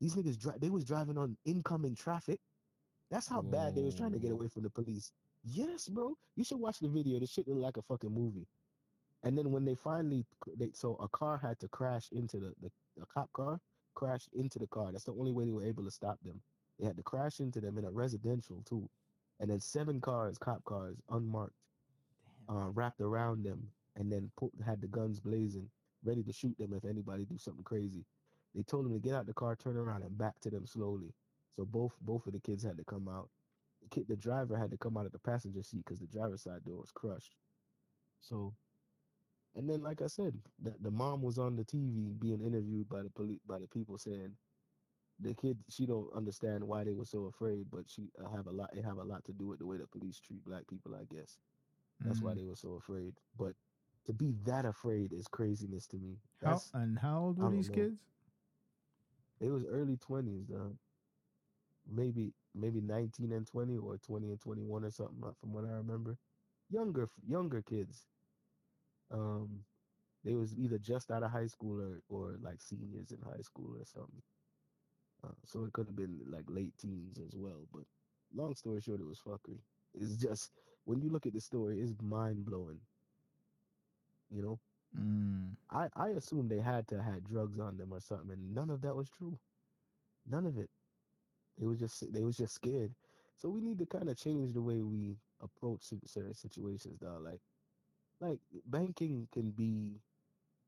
[0.00, 2.40] these niggas dri- they was driving on incoming traffic
[3.10, 5.12] that's how bad they was trying to get away from the police.
[5.44, 6.16] Yes, bro.
[6.36, 7.18] You should watch the video.
[7.20, 8.46] The shit look like a fucking movie.
[9.24, 10.26] And then when they finally,
[10.56, 12.70] they, so a car had to crash into the, the
[13.02, 13.60] a cop car
[13.94, 14.92] crashed into the car.
[14.92, 16.40] That's the only way they were able to stop them.
[16.78, 18.88] They had to crash into them in a residential too,
[19.40, 21.54] and then seven cars, cop cars, unmarked,
[22.48, 25.70] uh, wrapped around them, and then put, had the guns blazing,
[26.04, 28.04] ready to shoot them if anybody do something crazy.
[28.54, 31.14] They told them to get out the car, turn around, and back to them slowly.
[31.56, 33.28] So both both of the kids had to come out.
[33.82, 36.42] The kid, the driver had to come out of the passenger seat because the driver's
[36.42, 37.36] side door was crushed.
[38.20, 38.54] So,
[39.54, 43.02] and then like I said, the, the mom was on the TV being interviewed by
[43.02, 44.36] the police by the people saying
[45.20, 48.50] the kid she don't understand why they were so afraid, but she uh, have a
[48.52, 48.70] lot.
[48.76, 51.04] It have a lot to do with the way the police treat black people, I
[51.04, 51.38] guess.
[52.04, 52.36] That's why Mm.
[52.36, 53.14] they were so afraid.
[53.36, 53.54] But
[54.06, 56.18] to be that afraid is craziness to me.
[56.42, 57.70] How and how old were these know.
[57.70, 58.06] kids?
[59.40, 60.70] it was early twenties, uh,
[61.86, 65.70] maybe maybe nineteen and twenty or twenty and twenty one or something from what I
[65.72, 66.18] remember.
[66.70, 68.08] Younger younger kids.
[69.14, 69.66] Um,
[70.24, 73.76] they was either just out of high school or or like seniors in high school
[73.80, 74.22] or something.
[75.24, 77.68] Uh, so it could have been like late teens as well.
[77.72, 77.84] But
[78.34, 79.62] long story short, it was fuckery.
[79.94, 80.52] It's just
[80.84, 82.82] when you look at the story, it's mind blowing.
[84.30, 84.60] You know,
[84.96, 85.56] Mm.
[85.70, 88.70] I I assumed they had to have had drugs on them or something, and none
[88.70, 89.38] of that was true.
[90.26, 90.70] None of it.
[91.58, 92.94] They was just they was just scared.
[93.36, 97.22] So we need to kind of change the way we approach certain situations, dog.
[97.24, 97.42] Like
[98.20, 100.00] like banking can be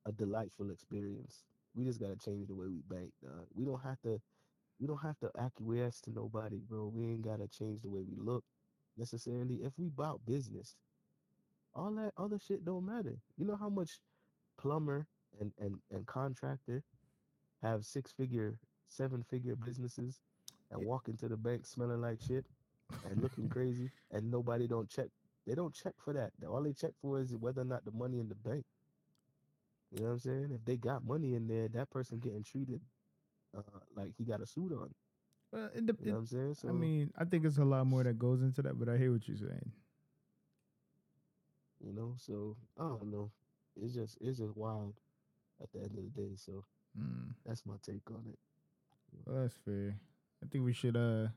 [0.07, 1.45] a delightful experience.
[1.75, 3.47] We just gotta change the way we bank, dog.
[3.55, 4.21] We don't have to
[4.81, 6.91] we don't have to acquiesce to nobody, bro.
[6.95, 8.45] We ain't gotta change the way we look
[8.97, 9.57] necessarily.
[9.57, 10.77] If we bout business,
[11.75, 13.17] all that other shit don't matter.
[13.39, 14.01] You know how much
[14.59, 15.07] plumber
[15.41, 16.83] and and and contractor
[17.63, 18.59] have six figure,
[18.89, 20.21] seven figure businesses
[20.71, 22.45] and walk into the bank smelling like shit
[23.09, 25.09] and looking crazy, and nobody don't check.
[25.47, 26.33] They don't check for that.
[26.49, 28.65] All they check for is whether or not the money in the bank.
[29.93, 30.51] You know what I'm saying?
[30.53, 32.81] If they got money in there, that person getting treated
[33.57, 33.63] uh,
[33.97, 34.91] like he got a suit on.
[35.53, 36.55] Well, it, dep- You know what I'm saying?
[36.55, 38.97] So I mean, I think it's a lot more that goes into that, but I
[38.99, 39.73] hear what you're saying.
[41.81, 43.31] you know, so I don't know.
[43.81, 44.95] It's just it's just wild
[45.63, 46.35] at the end of the day.
[46.37, 46.65] So
[46.99, 47.35] Mm.
[47.45, 48.39] that's my take on it.
[49.25, 49.99] Well, that's fair.
[50.43, 51.29] I think we should uh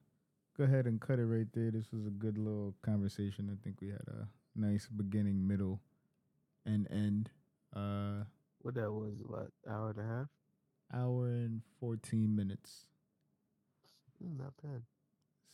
[0.60, 1.72] go ahead and cut it right there.
[1.72, 3.50] This was a good little conversation.
[3.50, 5.80] I think we had a nice beginning, middle,
[6.66, 7.30] and end.
[7.74, 8.26] Uh,
[8.62, 10.28] What that was, what hour and a half?
[10.94, 12.88] Hour and fourteen minutes.
[14.22, 14.82] Mm, not bad.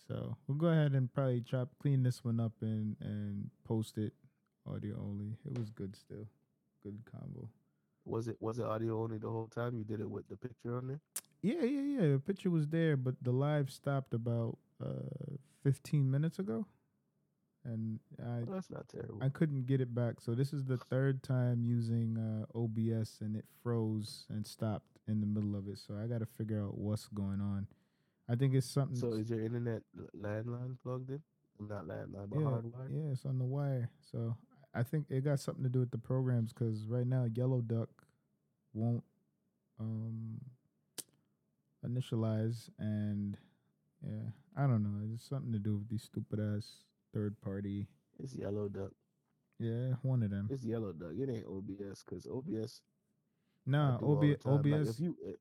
[0.08, 4.14] So we'll go ahead and probably chop clean this one up and and post it
[4.68, 5.38] audio only.
[5.46, 6.28] It was good still.
[6.84, 7.50] Good combo.
[8.06, 9.78] Was it was it audio only the whole time?
[9.78, 11.02] You did it with the picture on there?
[11.44, 12.12] Yeah, yeah, yeah.
[12.14, 16.66] The picture was there, but the live stopped about uh 15 minutes ago.
[17.64, 19.18] And I Well, that's not terrible.
[19.22, 20.22] I couldn't get it back.
[20.22, 25.20] So this is the third time using uh, OBS and it froze and stopped in
[25.20, 25.80] the middle of it.
[25.80, 27.66] So I got to figure out what's going on.
[28.30, 28.96] I think it's something.
[28.96, 31.22] so is your internet l- landline plugged in?
[31.60, 32.90] Not landline, but yeah, hardwired.
[32.92, 33.90] yeah, it's on the wire.
[34.12, 34.36] So
[34.76, 37.90] I think it got something to do with the programs because right now Yellow Duck
[38.74, 39.04] won't
[39.80, 40.40] um
[41.86, 43.38] initialize and
[44.02, 45.14] yeah, I don't know.
[45.14, 47.88] It's something to do with these stupid ass third party.
[48.20, 48.92] It's Yellow Duck.
[49.60, 50.50] Yeah, one of them.
[50.52, 51.12] It's Yellow Duck.
[51.18, 52.82] It ain't OBS because OBS.
[53.66, 54.46] Nah, do OBS.
[54.46, 55.32] Like, OBS if you, eh,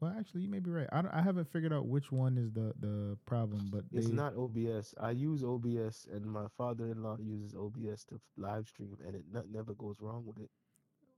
[0.00, 0.88] Well, actually, you may be right.
[0.92, 4.34] I, don't- I haven't figured out which one is the, the problem, but it's not
[4.36, 4.94] OBS.
[5.00, 9.74] I use OBS, and my father-in-law uses OBS to live stream, and it not, never
[9.74, 10.50] goes wrong with it.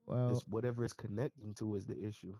[0.06, 2.34] well, It's whatever it's connecting to is the issue.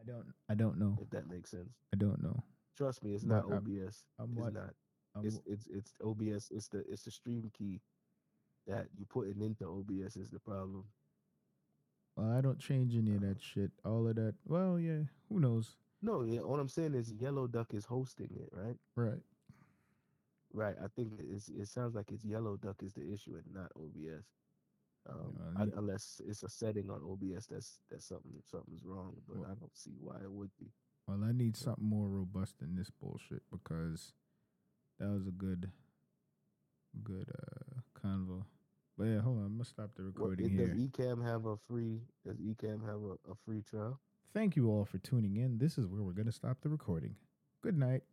[0.00, 0.96] I don't I don't know.
[1.00, 1.70] If that makes sense.
[1.92, 2.42] I don't know.
[2.78, 4.04] Trust me, it's not I'm- OBS.
[4.20, 4.74] I'm it's not.
[5.16, 6.48] I'm, It's it's it's OBS.
[6.52, 7.80] It's the it's the stream key
[8.68, 10.84] that you putting into OBS is the problem.
[12.16, 13.72] well, I don't change any of that shit.
[13.84, 14.34] All of that.
[14.46, 15.02] Well, yeah.
[15.28, 15.74] Who knows?
[16.02, 18.76] No, yeah, what I'm saying is Yellow Duck is hosting it, right?
[18.94, 19.22] Right.
[20.52, 20.76] Right.
[20.80, 24.24] I think it's it sounds like it's Yellow Duck is the issue and not OBS.
[25.08, 29.20] Um, Well, un- you- unless it's a setting on OBS that's that's something something's wrong,
[29.26, 30.70] but Well- I don't see why it would be.
[31.08, 34.12] Well, I need something more robust than this bullshit because
[35.00, 35.70] that was a good,
[37.02, 38.44] good uh convo.
[38.98, 39.44] But yeah, hold on.
[39.46, 40.88] I'm gonna stop the recording it, does here.
[40.88, 42.02] Ecamm have a free?
[42.26, 43.98] Does Ecamm have a, a free trial?
[44.34, 45.56] Thank you all for tuning in.
[45.56, 47.14] This is where we're gonna stop the recording.
[47.62, 48.02] Good night.